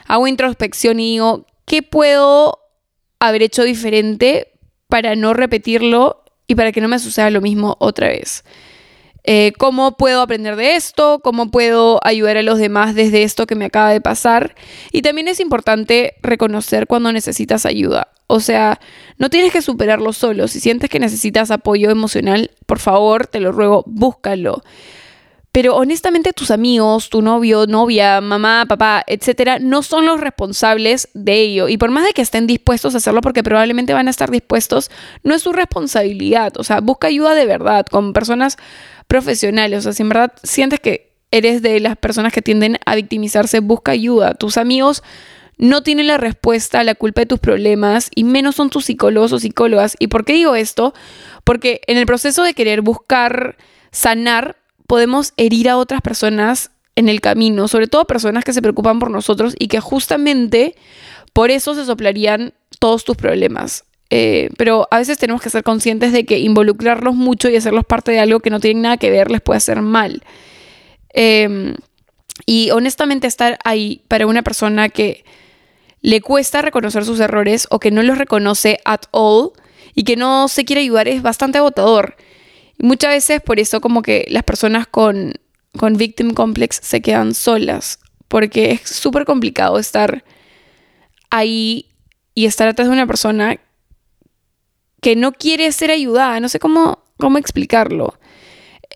Hago 0.06 0.28
introspección 0.28 1.00
y 1.00 1.14
digo, 1.14 1.46
¿qué 1.66 1.82
puedo 1.82 2.60
haber 3.20 3.42
hecho 3.42 3.64
diferente 3.64 4.52
para 4.88 5.16
no 5.16 5.34
repetirlo 5.34 6.24
y 6.48 6.56
para 6.56 6.72
que 6.72 6.82
no 6.82 6.88
me 6.88 7.00
suceda 7.00 7.32
lo 7.32 7.42
mismo 7.42 7.76
otra 7.80 8.10
vez? 8.10 8.44
Eh, 9.28 9.54
¿Cómo 9.58 9.98
puedo 9.98 10.22
aprender 10.22 10.56
de 10.56 10.76
esto? 10.76 11.20
¿Cómo 11.24 11.50
puedo 11.50 12.00
ayudar 12.04 12.38
a 12.38 12.44
los 12.44 12.60
demás 12.60 12.94
desde 12.94 13.24
esto 13.24 13.48
que 13.48 13.56
me 13.56 13.66
acaba 13.66 13.90
de 13.90 14.00
pasar? 14.00 14.56
Y 14.92 15.02
también 15.02 15.28
es 15.28 15.40
importante 15.40 16.14
reconocer 16.22 16.86
cuando 16.86 17.12
necesitas 17.12 17.66
ayuda. 17.66 18.10
O 18.28 18.40
sea, 18.40 18.80
no 19.18 19.30
tienes 19.30 19.52
que 19.52 19.64
superarlo 19.64 20.14
solo. 20.14 20.48
Si 20.48 20.60
sientes 20.60 20.90
que 20.90 21.00
necesitas 21.00 21.50
apoyo 21.50 21.90
emocional, 21.90 22.52
por 22.68 22.80
favor, 22.80 23.26
te 23.26 23.40
lo 23.40 23.52
ruego, 23.52 23.84
búscalo. 23.88 24.64
Pero 25.56 25.78
honestamente 25.78 26.34
tus 26.34 26.52
amigos, 26.52 27.10
tu 27.10 27.22
novio, 27.22 27.66
novia, 27.66 28.20
mamá, 28.20 28.66
papá, 28.68 29.06
etcétera, 29.08 29.58
no 29.58 29.84
son 29.84 30.06
los 30.06 30.20
responsables 30.20 31.08
de 31.14 31.40
ello. 31.40 31.70
Y 31.70 31.78
por 31.78 31.92
más 31.92 32.04
de 32.04 32.12
que 32.12 32.22
estén 32.22 32.46
dispuestos 32.46 32.94
a 32.94 32.98
hacerlo, 32.98 33.22
porque 33.22 33.42
probablemente 33.42 33.94
van 33.94 34.08
a 34.08 34.10
estar 34.10 34.30
dispuestos, 34.30 34.92
no 35.24 35.34
es 35.34 35.44
su 35.44 35.54
responsabilidad. 35.54 36.58
O 36.58 36.66
sea, 36.66 36.82
busca 36.82 37.08
ayuda 37.08 37.36
de 37.36 37.46
verdad 37.46 37.86
con 37.86 38.12
personas 38.12 38.58
profesionales. 39.08 39.80
O 39.80 39.82
sea, 39.84 39.94
si 39.94 40.02
en 40.02 40.10
verdad 40.10 40.34
sientes 40.44 40.82
que 40.82 41.14
eres 41.32 41.62
de 41.62 41.80
las 41.80 41.96
personas 41.96 42.34
que 42.34 42.42
tienden 42.42 42.78
a 42.86 42.94
victimizarse, 42.96 43.62
busca 43.62 43.94
ayuda. 43.94 44.34
Tus 44.34 44.58
amigos 44.58 45.04
no 45.58 45.84
tienen 45.84 46.08
la 46.08 46.18
respuesta 46.18 46.82
a 46.82 46.84
la 46.84 46.96
culpa 46.96 47.22
de 47.22 47.28
tus 47.28 47.40
problemas 47.40 48.12
y 48.14 48.26
menos 48.26 48.56
son 48.56 48.70
tus 48.70 48.84
psicólogos 48.84 49.32
o 49.32 49.40
psicólogas. 49.40 49.96
¿Y 50.00 50.08
por 50.08 50.26
qué 50.26 50.34
digo 50.34 50.54
esto? 50.54 50.94
Porque 51.46 51.80
en 51.88 51.96
el 51.96 52.06
proceso 52.06 52.44
de 52.44 52.54
querer 52.54 52.82
buscar 52.82 53.56
sanar, 53.94 54.58
podemos 54.88 55.34
herir 55.38 55.70
a 55.70 55.78
otras 55.78 56.02
personas 56.02 56.72
en 56.96 57.10
el 57.10 57.22
camino, 57.22 57.68
sobre 57.68 57.88
todo 57.88 58.06
personas 58.06 58.44
que 58.44 58.54
se 58.54 58.62
preocupan 58.62 59.00
por 59.00 59.12
nosotros 59.12 59.56
y 59.60 59.68
que 59.68 59.80
justamente 59.80 60.76
por 61.34 61.52
eso 61.52 61.76
se 61.76 61.86
soplarían 61.86 62.54
todos 62.80 63.04
tus 63.04 63.18
problemas. 63.18 63.84
eh, 64.12 64.50
pero 64.58 64.88
a 64.92 65.00
veces 65.00 65.18
tenemos 65.18 65.42
que 65.42 65.50
ser 65.50 65.64
conscientes 65.64 66.14
de 66.14 66.26
que 66.26 66.38
involucrarlos 66.38 67.16
mucho 67.16 67.50
y 67.50 67.56
hacerlos 67.56 67.86
parte 67.86 68.12
de 68.12 68.20
algo 68.20 68.40
que 68.40 68.52
no 68.52 68.60
tiene 68.60 68.82
nada 68.82 68.98
que 68.98 69.10
ver 69.10 69.32
les 69.32 69.42
puede 69.42 69.58
hacer 69.58 69.82
mal. 69.82 70.22
Em, 71.10 71.76
y 72.46 72.70
honestamente 72.72 73.26
estar 73.28 73.58
ahí 73.64 74.04
para 74.08 74.28
una 74.28 74.44
persona 74.44 74.90
que 74.90 75.26
le 76.02 76.22
cuesta 76.22 76.62
reconocer 76.62 77.04
sus 77.04 77.20
errores 77.20 77.68
o 77.72 77.80
que 77.80 77.90
no 77.90 78.04
los 78.04 78.18
reconoce 78.18 78.80
at 78.86 79.02
all 79.12 79.54
y 79.96 80.04
que 80.04 80.16
no 80.18 80.48
se 80.50 80.66
quiere 80.66 80.82
ayudar 80.82 81.08
es 81.08 81.24
bastante 81.24 81.58
agotador. 81.58 82.16
Muchas 82.78 83.12
veces 83.12 83.42
por 83.42 83.60
eso 83.60 83.82
como 83.82 84.02
que 84.02 84.26
las 84.30 84.44
personas 84.44 84.88
con, 84.88 85.34
con 85.78 85.98
victim 85.98 86.34
complex 86.34 86.80
se 86.82 87.02
quedan 87.02 87.34
solas, 87.34 88.00
porque 88.28 88.72
es 88.72 88.82
súper 88.90 89.26
complicado 89.26 89.80
estar 89.80 90.24
ahí 91.30 91.90
y 92.34 92.46
estar 92.46 92.68
atrás 92.68 92.88
de 92.88 92.94
una 92.94 93.08
persona 93.08 93.60
que 95.02 95.16
no 95.16 95.32
quiere 95.32 95.72
ser 95.72 95.92
ayudada. 95.92 96.40
No 96.40 96.50
sé 96.50 96.60
cómo, 96.60 97.04
cómo 97.18 97.38
explicarlo. 97.38 98.20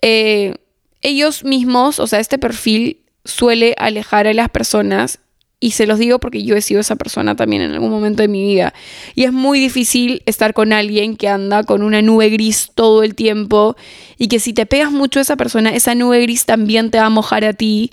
Eh, 0.02 0.54
ellos 1.02 1.44
mismos, 1.44 1.98
o 1.98 2.06
sea, 2.06 2.20
este 2.20 2.38
perfil 2.38 3.04
suele 3.24 3.74
alejar 3.78 4.26
a 4.26 4.34
las 4.34 4.48
personas 4.48 5.20
y 5.60 5.72
se 5.72 5.86
los 5.86 5.98
digo 5.98 6.18
porque 6.18 6.42
yo 6.42 6.56
he 6.56 6.62
sido 6.62 6.80
esa 6.80 6.96
persona 6.96 7.36
también 7.36 7.60
en 7.60 7.72
algún 7.72 7.90
momento 7.90 8.22
de 8.22 8.28
mi 8.28 8.42
vida. 8.42 8.72
Y 9.14 9.24
es 9.24 9.32
muy 9.32 9.60
difícil 9.60 10.22
estar 10.24 10.54
con 10.54 10.72
alguien 10.72 11.16
que 11.16 11.28
anda 11.28 11.64
con 11.64 11.82
una 11.82 12.00
nube 12.00 12.30
gris 12.30 12.70
todo 12.74 13.02
el 13.02 13.14
tiempo 13.14 13.76
y 14.16 14.28
que 14.28 14.40
si 14.40 14.54
te 14.54 14.64
pegas 14.64 14.90
mucho 14.90 15.18
a 15.18 15.22
esa 15.22 15.36
persona, 15.36 15.74
esa 15.74 15.94
nube 15.94 16.22
gris 16.22 16.46
también 16.46 16.90
te 16.90 16.98
va 16.98 17.04
a 17.04 17.10
mojar 17.10 17.44
a 17.44 17.52
ti. 17.52 17.92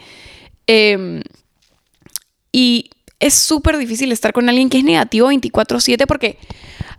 Em, 0.65 1.21
y 2.53 2.89
es 3.19 3.33
súper 3.33 3.77
difícil 3.77 4.13
estar 4.13 4.31
con 4.31 4.47
alguien 4.47 4.69
que 4.69 4.77
es 4.77 4.86
negativo 4.86 5.27
24/7 5.27 6.07
porque 6.07 6.38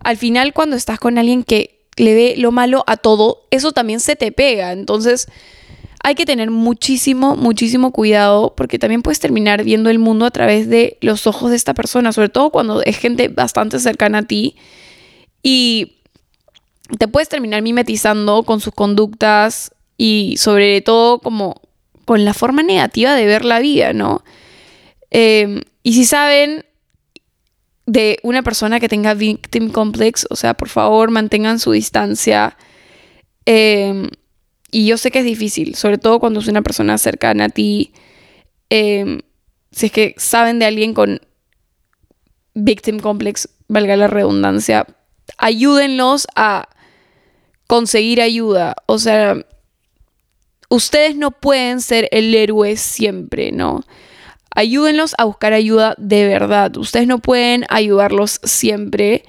al 0.00 0.18
final 0.18 0.52
cuando 0.52 0.76
estás 0.76 0.98
con 1.00 1.16
alguien 1.16 1.44
que 1.44 1.86
le 1.96 2.14
ve 2.14 2.34
lo 2.36 2.52
malo 2.52 2.84
a 2.86 2.98
todo, 2.98 3.46
eso 3.50 3.72
también 3.72 4.00
se 4.00 4.16
te 4.16 4.32
pega. 4.32 4.72
Entonces 4.72 5.28
hay 6.02 6.14
que 6.14 6.26
tener 6.26 6.50
muchísimo, 6.50 7.36
muchísimo 7.36 7.92
cuidado 7.92 8.54
porque 8.56 8.78
también 8.78 9.02
puedes 9.02 9.20
terminar 9.20 9.64
viendo 9.64 9.90
el 9.90 9.98
mundo 9.98 10.26
a 10.26 10.30
través 10.30 10.68
de 10.68 10.96
los 11.00 11.26
ojos 11.26 11.50
de 11.50 11.56
esta 11.56 11.74
persona, 11.74 12.12
sobre 12.12 12.28
todo 12.28 12.50
cuando 12.50 12.82
es 12.82 12.96
gente 12.98 13.28
bastante 13.28 13.78
cercana 13.78 14.18
a 14.18 14.22
ti 14.22 14.56
y 15.42 15.96
te 16.98 17.08
puedes 17.08 17.28
terminar 17.28 17.62
mimetizando 17.62 18.42
con 18.44 18.60
sus 18.60 18.72
conductas 18.72 19.72
y 19.96 20.36
sobre 20.38 20.80
todo 20.80 21.18
como 21.18 21.60
con 22.04 22.24
la 22.24 22.32
forma 22.32 22.62
negativa 22.62 23.14
de 23.14 23.26
ver 23.26 23.44
la 23.44 23.58
vida, 23.58 23.92
¿no? 23.92 24.24
Em, 25.10 25.60
y 25.82 25.92
si 25.92 26.04
saben 26.04 26.64
de 27.86 28.18
una 28.22 28.42
persona 28.42 28.80
que 28.80 28.88
tenga 28.88 29.14
victim 29.14 29.70
complex, 29.70 30.26
o 30.30 30.36
sea, 30.36 30.54
por 30.54 30.68
favor 30.68 31.10
mantengan 31.10 31.58
su 31.58 31.72
distancia. 31.72 32.56
Em, 33.44 34.08
y 34.70 34.86
yo 34.86 34.98
sé 34.98 35.10
que 35.10 35.20
es 35.20 35.24
difícil, 35.24 35.74
sobre 35.74 35.98
todo 35.98 36.20
cuando 36.20 36.40
es 36.40 36.48
una 36.48 36.62
persona 36.62 36.98
cercana 36.98 37.46
a 37.46 37.48
ti. 37.48 37.92
Em, 38.70 39.20
si 39.70 39.86
es 39.86 39.92
que 39.92 40.14
saben 40.18 40.58
de 40.58 40.66
alguien 40.66 40.94
con 40.94 41.20
victim 42.54 42.98
complex, 42.98 43.48
valga 43.68 43.96
la 43.96 44.08
redundancia, 44.08 44.86
ayúdenlos 45.36 46.26
a 46.34 46.68
conseguir 47.66 48.20
ayuda. 48.20 48.76
O 48.86 48.98
sea, 48.98 49.36
ustedes 50.68 51.16
no 51.16 51.30
pueden 51.30 51.80
ser 51.80 52.08
el 52.12 52.34
héroe 52.34 52.76
siempre, 52.76 53.52
¿no? 53.52 53.84
ayúdenlos 54.58 55.14
a 55.18 55.24
buscar 55.24 55.52
ayuda 55.52 55.94
de 55.98 56.26
verdad. 56.26 56.76
Ustedes 56.78 57.06
no 57.06 57.20
pueden 57.20 57.64
ayudarlos 57.68 58.40
siempre. 58.42 59.22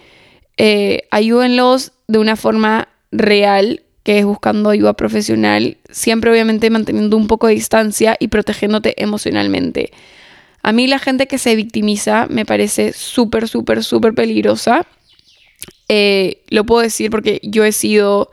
Eh, 0.57 1.03
ayúdenlos 1.11 1.91
de 2.07 2.17
una 2.17 2.35
forma 2.35 2.89
real, 3.11 3.83
que 4.03 4.19
es 4.19 4.25
buscando 4.25 4.69
ayuda 4.69 4.93
profesional, 4.93 5.77
siempre 5.89 6.31
obviamente 6.31 6.69
manteniendo 6.69 7.17
un 7.17 7.27
poco 7.27 7.47
de 7.47 7.53
distancia 7.53 8.15
y 8.19 8.29
protegiéndote 8.29 9.01
emocionalmente. 9.01 9.91
A 10.61 10.71
mí 10.71 10.87
la 10.87 10.99
gente 10.99 11.27
que 11.27 11.37
se 11.37 11.55
victimiza 11.55 12.27
me 12.29 12.45
parece 12.45 12.93
súper, 12.93 13.47
súper, 13.47 13.83
súper 13.83 14.13
peligrosa. 14.13 14.85
Eh, 15.87 16.43
lo 16.49 16.65
puedo 16.65 16.81
decir 16.81 17.09
porque 17.11 17.39
yo 17.43 17.63
he 17.63 17.71
sido, 17.71 18.31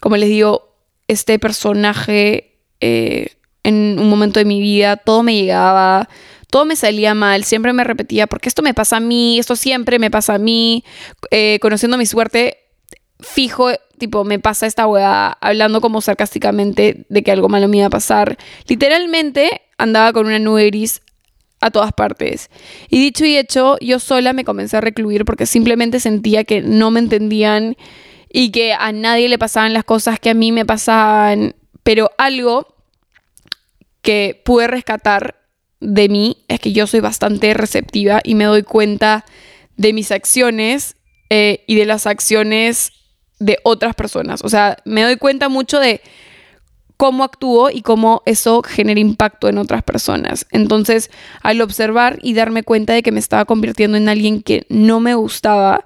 como 0.00 0.16
les 0.16 0.28
digo, 0.28 0.74
este 1.08 1.38
personaje 1.38 2.58
eh, 2.80 3.28
en 3.62 3.98
un 3.98 4.08
momento 4.08 4.38
de 4.38 4.44
mi 4.44 4.60
vida, 4.60 4.96
todo 4.96 5.22
me 5.22 5.34
llegaba, 5.34 6.08
todo 6.50 6.66
me 6.66 6.76
salía 6.76 7.14
mal, 7.14 7.44
siempre 7.44 7.72
me 7.72 7.82
repetía, 7.82 8.26
porque 8.26 8.48
esto 8.48 8.62
me 8.62 8.74
pasa 8.74 8.98
a 8.98 9.00
mí, 9.00 9.38
esto 9.38 9.56
siempre 9.56 9.98
me 9.98 10.10
pasa 10.10 10.34
a 10.34 10.38
mí, 10.38 10.84
eh, 11.30 11.58
conociendo 11.60 11.96
mi 11.96 12.06
suerte, 12.06 12.58
fijo, 13.24 13.70
tipo, 13.98 14.24
me 14.24 14.38
pasa 14.38 14.66
esta 14.66 14.86
weá, 14.86 15.36
hablando 15.40 15.80
como 15.80 16.00
sarcásticamente 16.00 17.06
de 17.08 17.22
que 17.22 17.32
algo 17.32 17.48
malo 17.48 17.68
me 17.68 17.78
iba 17.78 17.86
a 17.86 17.90
pasar. 17.90 18.36
Literalmente 18.68 19.62
andaba 19.78 20.12
con 20.12 20.26
una 20.26 20.38
nube 20.38 20.66
gris 20.66 21.00
a 21.60 21.70
todas 21.70 21.92
partes. 21.92 22.50
Y 22.88 23.00
dicho 23.00 23.24
y 23.24 23.36
hecho, 23.36 23.78
yo 23.80 23.98
sola 23.98 24.32
me 24.32 24.44
comencé 24.44 24.76
a 24.76 24.80
recluir 24.80 25.24
porque 25.24 25.46
simplemente 25.46 25.98
sentía 26.00 26.44
que 26.44 26.60
no 26.60 26.90
me 26.90 27.00
entendían 27.00 27.76
y 28.30 28.50
que 28.50 28.74
a 28.74 28.92
nadie 28.92 29.28
le 29.28 29.38
pasaban 29.38 29.72
las 29.72 29.84
cosas 29.84 30.20
que 30.20 30.30
a 30.30 30.34
mí 30.34 30.52
me 30.52 30.66
pasaban. 30.66 31.54
Pero 31.82 32.10
algo 32.18 32.74
que 34.02 34.40
pude 34.44 34.66
rescatar 34.66 35.40
de 35.80 36.08
mí 36.08 36.44
es 36.48 36.60
que 36.60 36.72
yo 36.72 36.86
soy 36.86 37.00
bastante 37.00 37.54
receptiva 37.54 38.20
y 38.22 38.34
me 38.34 38.44
doy 38.44 38.62
cuenta 38.62 39.24
de 39.76 39.92
mis 39.92 40.10
acciones 40.10 40.96
eh, 41.30 41.64
y 41.66 41.76
de 41.76 41.86
las 41.86 42.06
acciones 42.06 42.92
de 43.38 43.58
otras 43.62 43.94
personas. 43.94 44.42
O 44.44 44.48
sea, 44.48 44.76
me 44.84 45.02
doy 45.02 45.16
cuenta 45.16 45.48
mucho 45.48 45.80
de 45.80 46.00
cómo 46.96 47.24
actúo 47.24 47.70
y 47.70 47.82
cómo 47.82 48.22
eso 48.24 48.62
genera 48.62 49.00
impacto 49.00 49.48
en 49.48 49.58
otras 49.58 49.82
personas. 49.82 50.46
Entonces, 50.50 51.10
al 51.42 51.60
observar 51.60 52.18
y 52.22 52.34
darme 52.34 52.62
cuenta 52.62 52.92
de 52.92 53.02
que 53.02 53.12
me 53.12 53.20
estaba 53.20 53.44
convirtiendo 53.44 53.96
en 53.96 54.08
alguien 54.08 54.42
que 54.42 54.66
no 54.68 55.00
me 55.00 55.14
gustaba, 55.14 55.84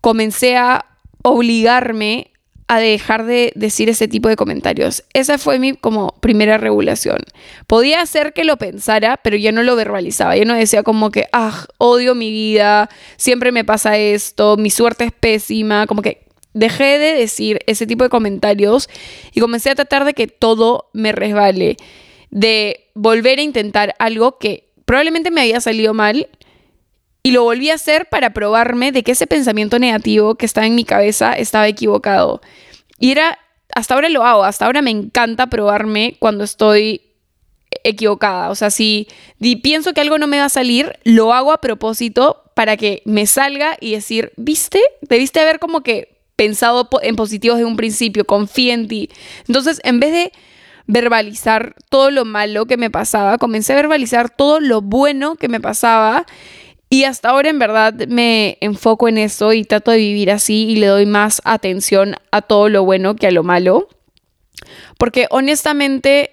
comencé 0.00 0.56
a 0.56 0.86
obligarme 1.22 2.30
a 2.68 2.80
dejar 2.80 3.26
de 3.26 3.52
decir 3.54 3.88
ese 3.88 4.08
tipo 4.08 4.28
de 4.28 4.36
comentarios. 4.36 5.04
Esa 5.12 5.38
fue 5.38 5.58
mi 5.58 5.74
como 5.74 6.14
primera 6.20 6.58
regulación. 6.58 7.18
Podía 7.66 8.00
hacer 8.00 8.32
que 8.32 8.44
lo 8.44 8.56
pensara, 8.56 9.18
pero 9.22 9.36
ya 9.36 9.52
no 9.52 9.62
lo 9.62 9.76
verbalizaba. 9.76 10.36
Yo 10.36 10.44
no 10.44 10.54
decía 10.54 10.82
como 10.82 11.10
que, 11.10 11.26
ah, 11.32 11.66
odio 11.78 12.14
mi 12.14 12.30
vida, 12.30 12.88
siempre 13.16 13.52
me 13.52 13.64
pasa 13.64 13.98
esto, 13.98 14.56
mi 14.56 14.70
suerte 14.70 15.04
es 15.04 15.12
pésima, 15.12 15.86
como 15.86 16.02
que 16.02 16.25
dejé 16.56 16.98
de 16.98 17.12
decir 17.14 17.60
ese 17.66 17.86
tipo 17.86 18.02
de 18.02 18.10
comentarios 18.10 18.88
y 19.32 19.40
comencé 19.40 19.70
a 19.70 19.74
tratar 19.74 20.06
de 20.06 20.14
que 20.14 20.26
todo 20.26 20.88
me 20.94 21.12
resbale, 21.12 21.76
de 22.30 22.88
volver 22.94 23.38
a 23.38 23.42
intentar 23.42 23.94
algo 23.98 24.38
que 24.38 24.72
probablemente 24.86 25.30
me 25.30 25.42
había 25.42 25.60
salido 25.60 25.92
mal 25.92 26.28
y 27.22 27.32
lo 27.32 27.42
volví 27.42 27.68
a 27.70 27.74
hacer 27.74 28.06
para 28.06 28.32
probarme 28.32 28.90
de 28.90 29.02
que 29.02 29.12
ese 29.12 29.26
pensamiento 29.26 29.78
negativo 29.78 30.36
que 30.36 30.46
estaba 30.46 30.66
en 30.66 30.74
mi 30.74 30.84
cabeza 30.84 31.34
estaba 31.34 31.68
equivocado. 31.68 32.40
Y 32.98 33.10
era, 33.10 33.38
hasta 33.74 33.94
ahora 33.94 34.08
lo 34.08 34.24
hago, 34.24 34.44
hasta 34.44 34.64
ahora 34.64 34.80
me 34.80 34.90
encanta 34.90 35.48
probarme 35.48 36.16
cuando 36.18 36.44
estoy 36.44 37.02
equivocada. 37.84 38.48
O 38.48 38.54
sea, 38.54 38.70
si 38.70 39.08
pienso 39.62 39.92
que 39.92 40.00
algo 40.00 40.16
no 40.16 40.26
me 40.26 40.38
va 40.38 40.46
a 40.46 40.48
salir, 40.48 40.98
lo 41.04 41.34
hago 41.34 41.52
a 41.52 41.60
propósito 41.60 42.44
para 42.54 42.78
que 42.78 43.02
me 43.04 43.26
salga 43.26 43.76
y 43.78 43.92
decir, 43.92 44.32
¿viste? 44.36 44.80
Debiste 45.02 45.40
haber 45.40 45.58
como 45.58 45.82
que 45.82 46.15
pensado 46.36 46.88
en 47.02 47.16
positivo 47.16 47.54
desde 47.54 47.66
un 47.66 47.76
principio, 47.76 48.24
confía 48.24 48.74
en 48.74 48.88
ti. 48.88 49.10
Entonces, 49.48 49.80
en 49.84 50.00
vez 50.00 50.12
de 50.12 50.32
verbalizar 50.86 51.74
todo 51.88 52.10
lo 52.10 52.24
malo 52.24 52.66
que 52.66 52.76
me 52.76 52.90
pasaba, 52.90 53.38
comencé 53.38 53.72
a 53.72 53.76
verbalizar 53.76 54.30
todo 54.30 54.60
lo 54.60 54.82
bueno 54.82 55.36
que 55.36 55.48
me 55.48 55.60
pasaba 55.60 56.26
y 56.88 57.04
hasta 57.04 57.30
ahora 57.30 57.50
en 57.50 57.58
verdad 57.58 57.94
me 58.08 58.58
enfoco 58.60 59.08
en 59.08 59.18
eso 59.18 59.52
y 59.52 59.64
trato 59.64 59.90
de 59.90 59.98
vivir 59.98 60.30
así 60.30 60.66
y 60.68 60.76
le 60.76 60.86
doy 60.86 61.06
más 61.06 61.42
atención 61.44 62.14
a 62.30 62.42
todo 62.42 62.68
lo 62.68 62.84
bueno 62.84 63.16
que 63.16 63.26
a 63.26 63.32
lo 63.32 63.42
malo. 63.42 63.88
Porque 64.96 65.26
honestamente 65.30 66.30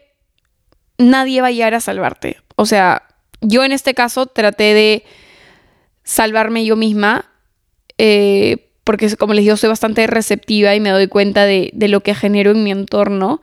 nadie 0.97 1.41
va 1.41 1.47
a 1.47 1.51
llegar 1.51 1.73
a 1.73 1.79
salvarte. 1.79 2.37
O 2.55 2.65
sea, 2.65 3.03
yo 3.41 3.63
en 3.63 3.71
este 3.71 3.95
caso 3.95 4.27
traté 4.27 4.73
de 4.75 5.03
salvarme 6.03 6.65
yo 6.65 6.75
misma. 6.75 7.31
Eh, 7.97 8.72
porque 8.83 9.15
como 9.15 9.33
les 9.33 9.45
digo, 9.45 9.57
soy 9.57 9.69
bastante 9.69 10.05
receptiva 10.07 10.75
y 10.75 10.79
me 10.79 10.89
doy 10.89 11.07
cuenta 11.07 11.45
de, 11.45 11.71
de 11.73 11.87
lo 11.87 12.01
que 12.01 12.15
genero 12.15 12.51
en 12.51 12.63
mi 12.63 12.71
entorno. 12.71 13.41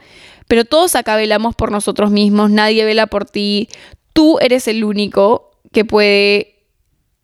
Pero 0.48 0.64
todos 0.64 0.96
acá 0.96 1.16
velamos 1.16 1.54
por 1.54 1.70
nosotros 1.70 2.10
mismos, 2.10 2.50
nadie 2.50 2.84
vela 2.84 3.06
por 3.06 3.24
ti. 3.24 3.68
Tú 4.12 4.38
eres 4.40 4.66
el 4.68 4.84
único 4.84 5.52
que 5.72 5.84
puede 5.84 6.56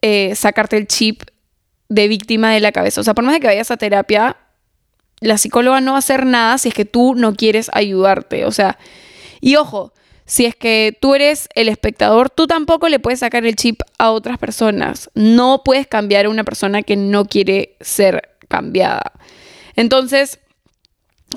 eh, 0.02 0.34
sacarte 0.34 0.76
el 0.76 0.86
chip 0.86 1.22
de 1.88 2.08
víctima 2.08 2.52
de 2.52 2.60
la 2.60 2.72
cabeza. 2.72 3.00
O 3.00 3.04
sea, 3.04 3.14
por 3.14 3.24
más 3.24 3.34
de 3.34 3.40
que 3.40 3.46
vayas 3.46 3.70
a 3.70 3.76
terapia, 3.76 4.36
la 5.20 5.38
psicóloga 5.38 5.80
no 5.80 5.92
va 5.92 5.96
a 5.96 6.00
hacer 6.00 6.26
nada 6.26 6.58
si 6.58 6.68
es 6.68 6.74
que 6.74 6.84
tú 6.84 7.14
no 7.14 7.34
quieres 7.34 7.70
ayudarte. 7.72 8.44
O 8.44 8.52
sea, 8.52 8.78
y 9.40 9.56
ojo, 9.56 9.92
si 10.26 10.44
es 10.44 10.56
que 10.56 10.96
tú 11.00 11.14
eres 11.14 11.48
el 11.54 11.68
espectador, 11.68 12.30
tú 12.30 12.48
tampoco 12.48 12.88
le 12.88 12.98
puedes 12.98 13.20
sacar 13.20 13.46
el 13.46 13.54
chip 13.54 13.80
a 13.96 14.10
otras 14.10 14.38
personas. 14.38 15.08
No 15.14 15.62
puedes 15.64 15.86
cambiar 15.86 16.26
a 16.26 16.30
una 16.30 16.42
persona 16.42 16.82
que 16.82 16.96
no 16.96 17.26
quiere 17.26 17.76
ser 17.80 18.36
cambiada. 18.48 19.12
Entonces, 19.76 20.40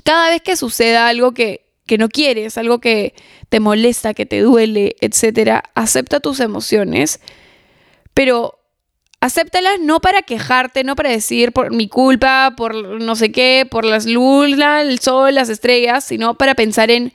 cada 0.03 0.29
vez 0.29 0.41
que 0.41 0.55
suceda 0.55 1.07
algo 1.07 1.35
que, 1.35 1.67
que 1.85 1.99
no 1.99 2.09
quieres, 2.09 2.57
algo 2.57 2.79
que 2.79 3.13
te 3.49 3.59
molesta, 3.59 4.15
que 4.15 4.25
te 4.25 4.41
duele, 4.41 4.95
etc., 5.01 5.61
acepta 5.75 6.19
tus 6.19 6.39
emociones, 6.39 7.21
pero 8.15 8.59
acéptalas 9.21 9.79
no 9.79 9.99
para 9.99 10.23
quejarte, 10.23 10.83
no 10.83 10.95
para 10.95 11.11
decir 11.11 11.51
por 11.51 11.71
mi 11.71 11.87
culpa, 11.87 12.55
por 12.57 12.73
no 12.73 13.15
sé 13.15 13.31
qué, 13.31 13.67
por 13.69 13.85
las 13.85 14.07
lunas, 14.07 14.83
el 14.83 14.99
sol, 14.99 15.35
las 15.35 15.49
estrellas, 15.49 16.03
sino 16.05 16.35
para 16.35 16.55
pensar 16.55 16.89
en 16.89 17.13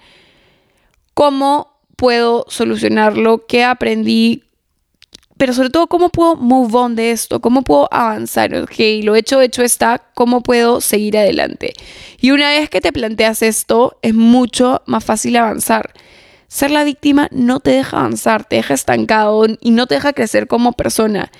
cómo 1.15 1.79
puedo 1.97 2.45
solucionarlo, 2.49 3.47
qué 3.47 3.65
aprendí, 3.65 4.45
pero 5.37 5.53
sobre 5.53 5.71
todo 5.71 5.89
cómo 5.89 6.11
puedo 6.11 6.37
move 6.37 6.77
on 6.77 6.97
de 6.97 7.11
esto, 7.11 7.41
cómo 7.41 7.63
puedo 7.63 7.89
avanzar, 7.93 8.55
ok, 8.55 9.03
lo 9.03 9.17
hecho, 9.17 9.41
hecho 9.41 9.63
está, 9.63 10.11
cómo 10.15 10.43
puedo 10.43 10.81
seguir 10.81 11.19
adelante. 11.19 11.73
Y 12.21 12.31
una 12.31 12.51
vez 12.51 12.71
que 12.71 12.81
te 12.81 12.93
planteas 12.93 13.43
esto, 13.43 13.99
es 14.03 14.15
mucho 14.15 14.83
más 14.87 15.05
fácil 15.05 15.37
avanzar. 15.37 15.93
Ser 16.47 16.71
la 16.71 16.85
víctima 16.85 17.29
no 17.33 17.59
te 17.59 17.73
deja 17.73 17.99
avanzar, 17.99 18.45
te 18.45 18.57
deja 18.57 18.75
estancado 18.75 19.47
y 19.61 19.71
no 19.73 19.87
te 19.87 19.97
deja 19.97 20.13
crecer 20.13 20.47
como 20.47 20.73
persona. 20.73 21.33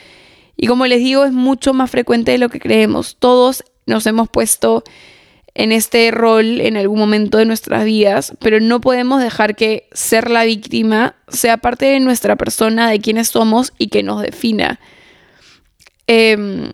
Y 0.57 0.67
como 0.67 0.87
les 0.87 0.99
digo, 0.99 1.25
es 1.25 1.33
mucho 1.33 1.73
más 1.73 1.91
frecuente 1.91 2.33
de 2.33 2.39
lo 2.39 2.49
que 2.49 2.61
creemos. 2.61 3.17
Todos 3.19 3.65
nos 3.87 4.07
hemos 4.07 4.29
puesto 4.29 4.83
en 5.55 5.71
este 5.71 6.11
rol 6.11 6.61
en 6.61 6.77
algún 6.77 6.99
momento 6.99 7.39
de 7.39 7.45
nuestras 7.45 7.85
vidas, 7.85 8.35
pero 8.41 8.59
no 8.61 8.81
podemos 8.81 9.23
dejar 9.23 9.55
que 9.55 9.89
ser 9.93 10.29
la 10.31 10.45
víctima 10.45 11.15
sea 11.29 11.59
parte 11.59 11.87
de 11.87 12.01
nuestra 12.01 12.37
persona, 12.37 12.91
de 12.91 13.01
quiénes 13.01 13.29
somos 13.29 13.73
y 13.79 13.87
que 13.87 14.03
nos 14.03 14.21
defina. 14.21 14.81
Em, 16.09 16.71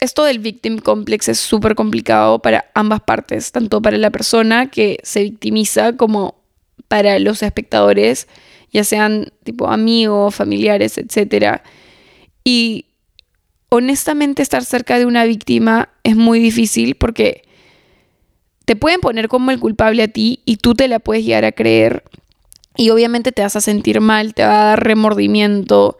esto 0.00 0.24
del 0.24 0.40
victim 0.40 0.78
complex 0.78 1.28
es 1.28 1.38
súper 1.38 1.74
complicado 1.74 2.40
para 2.40 2.70
ambas 2.74 3.00
partes, 3.00 3.50
tanto 3.50 3.80
para 3.80 3.96
la 3.96 4.10
persona 4.10 4.70
que 4.70 4.98
se 5.02 5.22
victimiza 5.22 5.96
como 5.96 6.34
para 6.88 7.18
los 7.18 7.42
espectadores, 7.42 8.28
ya 8.72 8.84
sean 8.84 9.32
tipo 9.42 9.68
amigos, 9.68 10.34
familiares, 10.34 10.98
etc. 10.98 11.62
Y 12.44 12.84
honestamente 13.70 14.42
estar 14.42 14.64
cerca 14.64 14.98
de 14.98 15.06
una 15.06 15.24
víctima 15.24 15.88
es 16.04 16.14
muy 16.14 16.40
difícil 16.40 16.94
porque 16.94 17.45
te 18.66 18.76
pueden 18.76 19.00
poner 19.00 19.28
como 19.28 19.52
el 19.52 19.60
culpable 19.60 20.02
a 20.02 20.08
ti 20.08 20.40
y 20.44 20.56
tú 20.56 20.74
te 20.74 20.88
la 20.88 20.98
puedes 20.98 21.24
llegar 21.24 21.44
a 21.44 21.52
creer 21.52 22.02
y 22.76 22.90
obviamente 22.90 23.32
te 23.32 23.42
vas 23.42 23.56
a 23.56 23.60
sentir 23.60 24.00
mal, 24.00 24.34
te 24.34 24.44
va 24.44 24.60
a 24.60 24.64
dar 24.66 24.84
remordimiento 24.84 25.96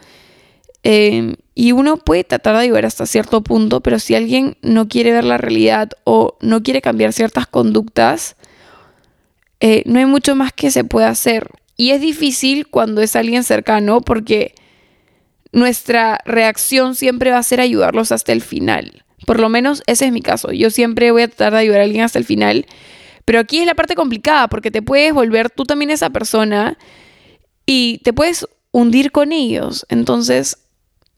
em, 0.82 1.37
y 1.54 1.73
uno 1.73 1.96
puede 1.96 2.25
tratar 2.25 2.56
de 2.56 2.62
ayudar 2.62 2.85
hasta 2.85 3.06
cierto 3.06 3.40
punto, 3.42 3.80
pero 3.80 3.99
si 3.99 4.14
alguien 4.14 4.56
no 4.62 4.88
quiere 4.88 5.12
ver 5.12 5.25
la 5.25 5.38
realidad 5.38 5.90
o 6.04 6.37
no 6.40 6.62
quiere 6.62 6.82
cambiar 6.82 7.12
ciertas 7.12 7.46
conductas, 7.46 8.37
eh, 9.61 9.82
no 9.87 10.00
hay 10.00 10.06
mucho 10.06 10.35
más 10.35 10.52
que 10.52 10.70
se 10.70 10.85
pueda 10.85 11.08
hacer. 11.08 11.49
Y 11.76 11.90
es 11.90 12.00
difícil 12.00 12.66
cuando 12.66 13.00
es 13.00 13.16
alguien 13.16 13.44
cercano 13.44 14.00
porque 14.00 14.54
nuestra 15.52 16.18
reacción 16.25 16.94
siempre 16.94 17.30
va 17.30 17.38
a 17.38 17.42
ser 17.42 17.61
ayudarlos 17.61 18.12
hasta 18.12 18.32
el 18.32 18.42
final. 18.42 19.06
Por 19.25 19.40
lo 19.40 19.49
menos 19.49 19.82
ese 19.87 20.06
es 20.06 20.12
mi 20.12 20.20
caso. 20.20 20.52
Yo 20.52 20.70
siempre 20.70 21.11
voy 21.11 21.23
a 21.23 21.28
tratar 21.28 21.54
de 21.54 21.61
ayudar 21.61 21.80
a 21.80 21.85
alguien 21.85 22.04
hasta 22.04 22.18
el 22.18 22.25
final. 22.25 22.66
Pero 23.25 23.40
aquí 23.40 23.58
es 23.58 23.66
la 23.66 23.75
parte 23.75 23.94
complicada 23.94 24.49
porque 24.49 24.70
te 24.70 24.82
puedes 24.82 25.12
volver 25.12 25.50
tú 25.50 25.64
también 25.64 25.90
esa 25.90 26.11
persona 26.11 26.78
y 27.64 27.99
te 28.04 28.12
puedes 28.12 28.46
hundir 28.70 29.11
con 29.11 29.32
ellos. 29.32 29.87
Entonces, 29.88 30.58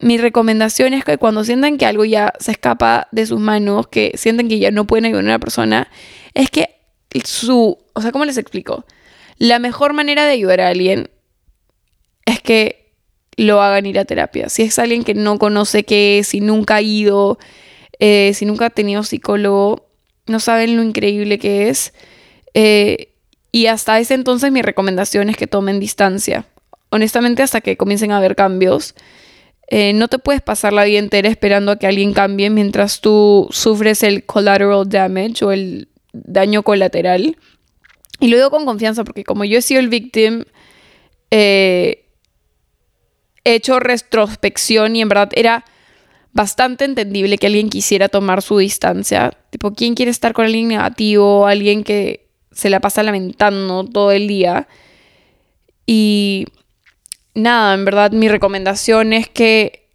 mi 0.01 0.17
recomendación 0.17 0.95
es 0.95 1.05
que 1.05 1.19
cuando 1.19 1.45
sientan 1.45 1.77
que 1.77 1.87
algo 1.87 2.05
ya 2.05 2.33
se 2.39 2.53
escapa 2.53 3.09
de 3.11 3.27
sus 3.27 3.41
manos, 3.41 3.89
que 3.89 4.13
sienten 4.17 4.49
que 4.49 4.59
ya 4.59 4.71
no 4.71 4.87
pueden 4.87 5.07
ayudar 5.07 5.25
a 5.25 5.27
una 5.27 5.39
persona, 5.39 5.91
es 6.35 6.51
que 6.51 6.77
su, 7.25 7.79
o 7.93 8.01
sea, 8.01 8.13
¿cómo 8.13 8.25
les 8.25 8.39
explico? 8.39 8.85
La 9.39 9.59
mejor 9.59 9.93
manera 9.93 10.25
de 10.25 10.33
ayudar 10.33 10.61
a 10.61 10.69
alguien 10.69 11.11
es 12.27 12.41
que 12.41 12.95
lo 13.37 13.63
hagan 13.63 13.87
ir 13.87 13.99
a 13.99 14.05
terapia. 14.05 14.49
Si 14.49 14.63
es 14.63 14.79
alguien 14.79 15.05
que 15.05 15.15
no 15.15 15.39
conoce 15.39 15.85
qué 15.85 16.21
es, 16.21 16.29
si 16.29 16.41
nunca 16.41 16.77
ha 16.77 16.83
ido, 16.83 17.39
eh, 17.99 18.33
si 18.35 18.45
nunca 18.47 18.67
ha 18.67 18.71
tenido 18.71 19.03
psicólogo, 19.03 19.89
no 20.27 20.41
saben 20.41 20.77
lo 20.77 20.83
increíble 20.83 21.39
que 21.39 21.69
es. 21.69 21.93
Eh, 22.55 23.15
y 23.51 23.67
hasta 23.67 23.99
ese 23.99 24.15
entonces 24.15 24.53
mi 24.53 24.63
recomendación 24.63 25.31
es 25.31 25.37
que 25.37 25.47
tomen 25.47 25.81
distancia. 25.81 26.47
Honestamente, 26.91 27.43
hasta 27.43 27.61
que 27.61 27.77
comiencen 27.77 28.13
a 28.13 28.19
haber 28.19 28.37
cambios. 28.37 28.95
Eh, 29.71 29.93
no 29.93 30.09
te 30.09 30.19
puedes 30.19 30.41
pasar 30.41 30.73
la 30.73 30.85
vida 30.85 30.99
entera 30.99 31.29
esperando 31.29 31.73
a 31.73 31.79
que 31.79 31.87
alguien 31.87 32.15
cambie 32.15 32.49
mientras 32.49 33.03
tú 33.03 33.49
sufres 33.51 34.03
el 34.03 34.25
collateral 34.25 34.89
damage 34.89 35.45
o 35.45 35.53
el 35.53 35.89
daño 36.13 36.63
colateral. 36.63 37.37
Y 38.21 38.29
lo 38.29 38.37
digo 38.37 38.51
con 38.51 38.65
confianza 38.65 39.05
porque 39.05 39.25
como 39.25 39.45
yo 39.45 39.59
he 39.59 39.63
sido 39.63 39.81
el 39.81 39.89
victim, 39.89 40.45
he 41.31 42.07
hecho 43.45 43.79
retrospección 43.79 44.97
y 44.97 45.03
en 45.03 45.09
verdad 45.09 45.31
era 45.35 45.65
bastante 46.33 46.85
entendible 46.85 47.39
que 47.39 47.47
alguien 47.47 47.71
quisiera 47.71 48.09
tomar 48.09 48.43
su 48.43 48.59
distancia. 48.59 49.33
Tipo, 49.51 49.73
¿quién 49.73 49.95
quiere 49.95 50.11
estar 50.11 50.33
con 50.33 50.47
alguien 50.47 50.69
negativo? 50.69 51.47
Alguien 51.47 51.85
que 51.85 52.29
se 52.53 52.71
la 52.71 52.81
pasa 52.81 53.03
lamentando 53.03 53.85
todo 53.85 54.13
el 54.13 54.29
día. 54.29 54.69
Y 55.87 56.47
nada, 57.35 57.75
en 57.75 57.85
verdad 57.85 58.13
mi 58.13 58.29
recomendación 58.29 59.13
es 59.13 59.29
que 59.29 59.89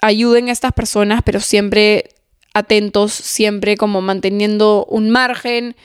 ayuden 0.00 0.48
a 0.48 0.52
estas 0.52 0.72
personas, 0.72 1.22
pero 1.24 1.40
siempre 1.40 2.10
atentos, 2.54 3.12
siempre 3.12 3.76
como 3.76 4.00
manteniendo 4.00 4.86
un 4.88 5.10
margen. 5.10 5.76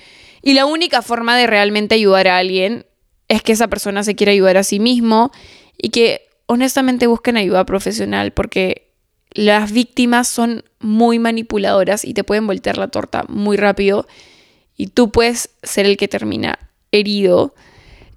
Y 0.41 0.53
la 0.53 0.65
única 0.65 1.01
forma 1.01 1.38
de 1.38 1.47
realmente 1.47 1.95
ayudar 1.95 2.27
a 2.27 2.38
alguien 2.38 2.86
es 3.27 3.41
que 3.41 3.53
esa 3.53 3.67
persona 3.67 4.03
se 4.03 4.15
quiera 4.15 4.32
ayudar 4.32 4.58
a 4.58 4.63
sí 4.63 4.79
mismo 4.79 5.32
y 5.77 5.89
que 5.89 6.27
honestamente 6.45 7.08
busquen 7.08 7.38
ayuda 7.38 7.65
profesional 7.65 8.32
porque 8.32 8.83
las 9.34 9.72
víctimas 9.72 10.28
son 10.28 10.63
muy 10.80 11.19
manipuladoras 11.19 12.06
y 12.06 12.13
te 12.13 12.24
pueden 12.24 12.48
voltear 12.48 12.78
la 12.78 12.89
torta 12.89 13.26
muy 13.28 13.58
rápido 13.58 14.08
y 14.78 14.88
tú 14.88 15.12
puedes 15.12 15.50
ser 15.63 15.86
el 15.86 15.98
que 15.98 16.08
termina 16.08 16.60
herido. 16.91 17.56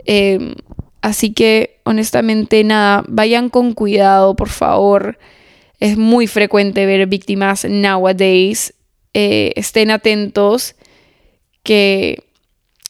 Em, 0.04 0.54
así 1.00 1.32
que 1.32 1.80
honestamente 1.84 2.62
nada, 2.64 3.04
vayan 3.08 3.48
con 3.48 3.72
cuidado, 3.72 4.36
por 4.36 4.48
favor. 4.48 5.18
Es 5.80 5.96
muy 5.96 6.26
frecuente 6.26 6.86
ver 6.86 7.06
víctimas 7.06 7.64
nowadays. 7.64 8.74
Eh, 9.14 9.52
estén 9.56 9.90
atentos 9.90 10.74
que 11.62 12.24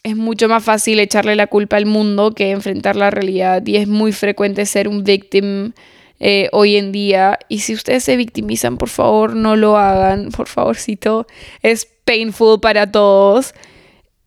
es 0.02 0.16
mucho 0.16 0.48
más 0.48 0.62
fácil 0.62 1.00
echarle 1.00 1.34
la 1.34 1.46
culpa 1.46 1.76
al 1.76 1.86
mundo 1.86 2.32
que 2.32 2.50
enfrentar 2.50 2.96
la 2.96 3.10
realidad 3.10 3.64
y 3.66 3.76
es 3.76 3.88
muy 3.88 4.12
frecuente 4.12 4.66
ser 4.66 4.86
un 4.88 5.02
victim 5.02 5.72
eh, 6.20 6.48
hoy 6.52 6.76
en 6.76 6.92
día. 6.92 7.38
Y 7.48 7.60
si 7.60 7.74
ustedes 7.74 8.04
se 8.04 8.16
victimizan, 8.16 8.78
por 8.78 8.88
favor, 8.88 9.34
no 9.34 9.56
lo 9.56 9.76
hagan, 9.76 10.30
por 10.30 10.48
favorcito. 10.48 11.26
Es 11.62 11.86
painful 12.04 12.60
para 12.60 12.90
todos. 12.90 13.54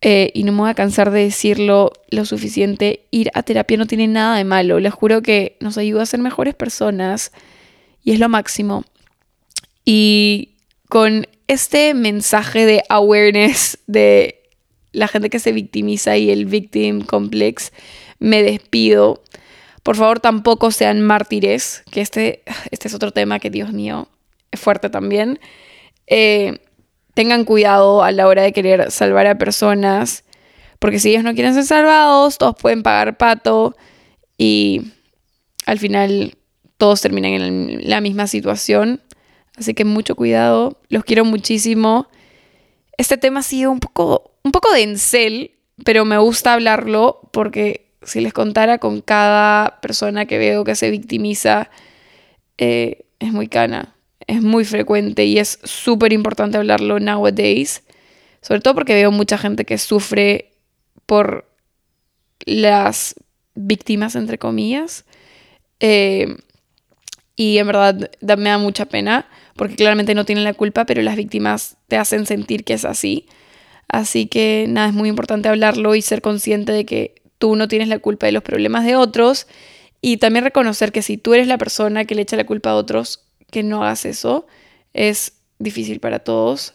Eh, 0.02 0.30
y 0.32 0.44
no 0.44 0.52
me 0.52 0.60
voy 0.60 0.70
a 0.70 0.74
cansar 0.74 1.10
de 1.10 1.24
decirlo 1.24 1.92
lo 2.10 2.24
suficiente. 2.24 3.06
Ir 3.10 3.30
a 3.34 3.42
terapia 3.42 3.76
no 3.76 3.86
tiene 3.86 4.08
nada 4.08 4.36
de 4.36 4.44
malo. 4.44 4.80
Les 4.80 4.94
juro 4.94 5.22
que 5.22 5.56
nos 5.60 5.76
ayuda 5.78 6.02
a 6.02 6.06
ser 6.06 6.20
mejores 6.20 6.54
personas 6.54 7.32
y 8.02 8.12
es 8.12 8.18
lo 8.18 8.28
máximo. 8.28 8.84
Y 9.84 10.50
con 10.88 11.26
este 11.48 11.94
mensaje 11.94 12.64
de 12.64 12.82
awareness 12.88 13.78
de 13.86 14.40
la 14.92 15.08
gente 15.08 15.30
que 15.30 15.38
se 15.38 15.52
victimiza 15.52 16.16
y 16.16 16.30
el 16.30 16.46
victim 16.46 17.02
complex, 17.02 17.72
me 18.18 18.42
despido. 18.42 19.22
Por 19.82 19.96
favor, 19.96 20.20
tampoco 20.20 20.70
sean 20.70 21.00
mártires, 21.00 21.82
que 21.90 22.00
este, 22.00 22.42
este 22.70 22.88
es 22.88 22.94
otro 22.94 23.12
tema 23.12 23.38
que, 23.38 23.50
Dios 23.50 23.72
mío, 23.72 24.08
es 24.50 24.60
fuerte 24.60 24.90
también. 24.90 25.40
Eh, 26.06 26.58
tengan 27.14 27.44
cuidado 27.44 28.02
a 28.02 28.12
la 28.12 28.26
hora 28.28 28.42
de 28.42 28.52
querer 28.52 28.90
salvar 28.90 29.26
a 29.26 29.38
personas, 29.38 30.24
porque 30.78 30.98
si 30.98 31.10
ellos 31.10 31.24
no 31.24 31.34
quieren 31.34 31.54
ser 31.54 31.64
salvados, 31.64 32.38
todos 32.38 32.56
pueden 32.56 32.82
pagar 32.82 33.16
pato 33.16 33.76
y 34.38 34.92
al 35.66 35.78
final 35.78 36.36
todos 36.78 37.00
terminan 37.00 37.32
en 37.32 37.88
la 37.88 38.00
misma 38.00 38.26
situación. 38.26 39.02
Así 39.56 39.74
que 39.74 39.84
mucho 39.84 40.14
cuidado, 40.16 40.78
los 40.88 41.04
quiero 41.04 41.24
muchísimo. 41.24 42.08
Este 42.96 43.18
tema 43.18 43.40
ha 43.40 43.42
sido 43.42 43.70
un 43.70 43.80
poco 43.80 44.30
un 44.42 44.52
poco 44.52 44.72
de 44.72 44.82
encel, 44.82 45.52
pero 45.84 46.04
me 46.04 46.18
gusta 46.18 46.54
hablarlo 46.54 47.20
porque 47.32 47.89
si 48.02 48.20
les 48.20 48.32
contara 48.32 48.78
con 48.78 49.00
cada 49.00 49.80
persona 49.80 50.26
que 50.26 50.38
veo 50.38 50.64
que 50.64 50.74
se 50.74 50.90
victimiza, 50.90 51.70
eh, 52.58 53.04
es 53.18 53.32
muy 53.32 53.48
cana, 53.48 53.94
es 54.26 54.42
muy 54.42 54.64
frecuente 54.64 55.24
y 55.24 55.38
es 55.38 55.58
súper 55.64 56.12
importante 56.12 56.58
hablarlo 56.58 56.98
nowadays, 56.98 57.82
sobre 58.40 58.60
todo 58.60 58.74
porque 58.74 58.94
veo 58.94 59.10
mucha 59.10 59.38
gente 59.38 59.64
que 59.64 59.78
sufre 59.78 60.52
por 61.06 61.50
las 62.46 63.14
víctimas, 63.54 64.14
entre 64.16 64.38
comillas. 64.38 65.04
Eh, 65.80 66.36
y 67.36 67.58
en 67.58 67.66
verdad 67.66 68.10
me 68.20 68.50
da 68.50 68.58
mucha 68.58 68.84
pena 68.84 69.26
porque 69.56 69.76
claramente 69.76 70.14
no 70.14 70.24
tienen 70.24 70.44
la 70.44 70.54
culpa, 70.54 70.84
pero 70.84 71.02
las 71.02 71.16
víctimas 71.16 71.76
te 71.88 71.96
hacen 71.96 72.26
sentir 72.26 72.64
que 72.64 72.74
es 72.74 72.84
así. 72.84 73.26
Así 73.88 74.26
que 74.26 74.66
nada, 74.68 74.88
es 74.88 74.94
muy 74.94 75.08
importante 75.08 75.48
hablarlo 75.48 75.94
y 75.94 76.02
ser 76.02 76.22
consciente 76.22 76.72
de 76.72 76.84
que 76.84 77.19
tú 77.40 77.56
no 77.56 77.66
tienes 77.66 77.88
la 77.88 77.98
culpa 77.98 78.26
de 78.26 78.32
los 78.32 78.44
problemas 78.44 78.84
de 78.84 78.94
otros 78.94 79.48
y 80.00 80.18
también 80.18 80.44
reconocer 80.44 80.92
que 80.92 81.02
si 81.02 81.16
tú 81.16 81.34
eres 81.34 81.48
la 81.48 81.58
persona 81.58 82.04
que 82.04 82.14
le 82.14 82.22
echa 82.22 82.36
la 82.36 82.46
culpa 82.46 82.70
a 82.70 82.76
otros, 82.76 83.24
que 83.50 83.62
no 83.62 83.82
hagas 83.82 84.04
eso. 84.04 84.46
Es 84.94 85.32
difícil 85.58 85.98
para 85.98 86.20
todos. 86.20 86.74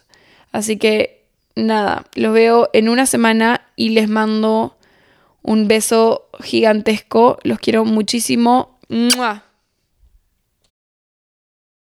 Así 0.52 0.78
que 0.78 1.24
nada, 1.56 2.06
los 2.16 2.34
veo 2.34 2.70
en 2.74 2.90
una 2.90 3.06
semana 3.06 3.62
y 3.76 3.90
les 3.90 4.10
mando 4.10 4.76
un 5.42 5.68
beso 5.68 6.28
gigantesco. 6.42 7.38
Los 7.44 7.60
quiero 7.60 7.86
muchísimo. 7.86 8.80